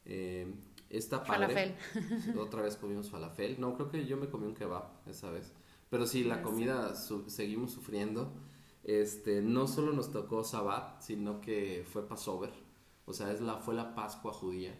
Eh, 0.04 0.54
está 0.88 1.24
padre. 1.24 1.76
Falafel. 1.92 2.38
Otra 2.38 2.62
vez 2.62 2.76
comimos 2.76 3.10
falafel. 3.10 3.60
No, 3.60 3.74
creo 3.74 3.90
que 3.90 4.06
yo 4.06 4.16
me 4.16 4.28
comí 4.28 4.46
un 4.46 4.54
kebab 4.54 5.00
esa 5.06 5.30
vez. 5.30 5.52
Pero 5.88 6.06
sí, 6.06 6.22
la 6.22 6.42
comida 6.42 6.94
seguimos 6.94 7.72
sufriendo. 7.72 8.32
Este, 8.84 9.42
no 9.42 9.66
solo 9.66 9.92
nos 9.92 10.12
tocó 10.12 10.44
Sabbat, 10.44 11.00
sino 11.02 11.40
que 11.40 11.84
fue 11.84 12.06
Passover. 12.06 12.52
O 13.06 13.12
sea, 13.12 13.32
es 13.32 13.40
la, 13.40 13.56
fue 13.56 13.74
la 13.74 13.94
Pascua 13.94 14.32
judía. 14.32 14.78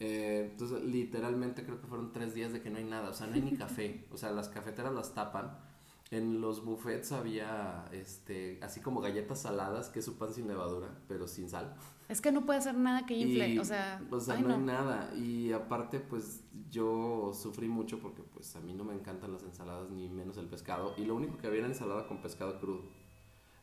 Eh, 0.00 0.48
entonces, 0.50 0.82
literalmente 0.82 1.62
creo 1.62 1.78
que 1.78 1.86
fueron 1.86 2.10
tres 2.10 2.34
días 2.34 2.52
de 2.52 2.62
que 2.62 2.70
no 2.70 2.78
hay 2.78 2.84
nada, 2.84 3.10
o 3.10 3.12
sea, 3.12 3.26
no 3.26 3.34
hay 3.34 3.42
ni 3.42 3.52
café, 3.52 4.06
o 4.10 4.16
sea, 4.16 4.30
las 4.32 4.48
cafeteras 4.48 4.92
las 4.94 5.14
tapan. 5.14 5.58
En 6.10 6.40
los 6.40 6.64
buffets 6.64 7.12
había, 7.12 7.84
este, 7.92 8.58
así 8.62 8.80
como 8.80 9.00
galletas 9.00 9.42
saladas, 9.42 9.90
que 9.90 10.00
es 10.00 10.04
su 10.04 10.18
pan 10.18 10.32
sin 10.32 10.48
levadura, 10.48 10.88
pero 11.06 11.28
sin 11.28 11.48
sal. 11.48 11.76
Es 12.08 12.20
que 12.20 12.32
no 12.32 12.44
puede 12.44 12.58
hacer 12.58 12.74
nada 12.74 13.06
que 13.06 13.14
infle, 13.14 13.60
o 13.60 13.64
sea, 13.64 14.02
o 14.10 14.18
sea 14.18 14.36
no, 14.38 14.54
hay 14.54 14.60
nada. 14.60 15.14
Y 15.14 15.52
aparte, 15.52 16.00
pues 16.00 16.42
yo 16.68 17.30
sufrí 17.32 17.68
mucho 17.68 18.00
porque 18.00 18.22
pues 18.22 18.56
a 18.56 18.60
mí 18.60 18.72
no 18.72 18.82
me 18.82 18.94
encantan 18.94 19.32
las 19.32 19.44
ensaladas 19.44 19.90
ni 19.90 20.08
menos 20.08 20.36
el 20.38 20.46
pescado. 20.46 20.94
Y 20.96 21.04
lo 21.04 21.14
único 21.14 21.38
que 21.38 21.46
había 21.46 21.60
era 21.60 21.68
ensalada 21.68 22.08
con 22.08 22.20
pescado 22.20 22.58
crudo. 22.58 22.82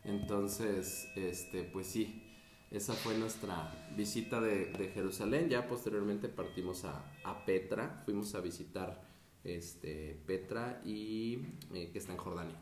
Entonces, 0.06 1.10
este, 1.18 1.64
pues 1.64 1.88
sí, 1.88 2.27
esa 2.72 2.94
fue 2.94 3.18
nuestra 3.18 3.72
visita 3.96 4.42
de, 4.42 4.92
Jerusalén. 4.94 5.50
Ya 5.50 5.68
posteriormente 5.68 6.28
partimos 6.28 6.86
a, 6.86 7.46
Petra. 7.46 8.02
Fuimos 8.06 8.36
a 8.36 8.42
visitar 8.42 9.02
este, 9.44 10.18
Petra 10.26 10.82
y 10.84 11.40
eh, 11.74 11.90
que 11.92 12.00
está 12.00 12.12
en 12.12 12.18
Jordania. 12.18 12.56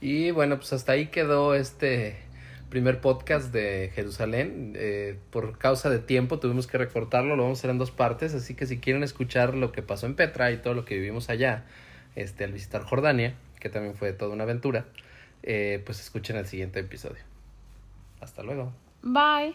Y 0.00 0.30
bueno, 0.30 0.56
pues 0.56 0.72
hasta 0.72 0.92
ahí 0.92 1.08
quedó 1.08 1.54
este 1.54 2.16
primer 2.70 3.00
podcast 3.00 3.52
de 3.52 3.92
Jerusalén. 3.94 4.72
Eh, 4.76 5.18
por 5.30 5.58
causa 5.58 5.90
de 5.90 5.98
tiempo 5.98 6.38
tuvimos 6.40 6.66
que 6.66 6.78
recortarlo, 6.78 7.36
lo 7.36 7.42
vamos 7.42 7.58
a 7.58 7.60
hacer 7.60 7.70
en 7.70 7.78
dos 7.78 7.90
partes, 7.90 8.34
así 8.34 8.54
que 8.54 8.66
si 8.66 8.78
quieren 8.78 9.02
escuchar 9.02 9.54
lo 9.54 9.72
que 9.72 9.82
pasó 9.82 10.06
en 10.06 10.16
Petra 10.16 10.50
y 10.50 10.56
todo 10.56 10.72
lo 10.72 10.86
que 10.86 10.96
vivimos 10.96 11.28
allá, 11.28 11.66
este, 12.16 12.44
al 12.44 12.52
visitar 12.52 12.82
Jordania, 12.82 13.34
que 13.60 13.68
también 13.68 13.94
fue 13.94 14.12
toda 14.14 14.32
una 14.32 14.44
aventura, 14.44 14.86
eh, 15.42 15.82
pues 15.84 16.00
escuchen 16.00 16.36
el 16.36 16.46
siguiente 16.46 16.80
episodio. 16.80 17.31
Hasta 18.22 18.42
luego. 18.42 18.72
Bye. 19.02 19.54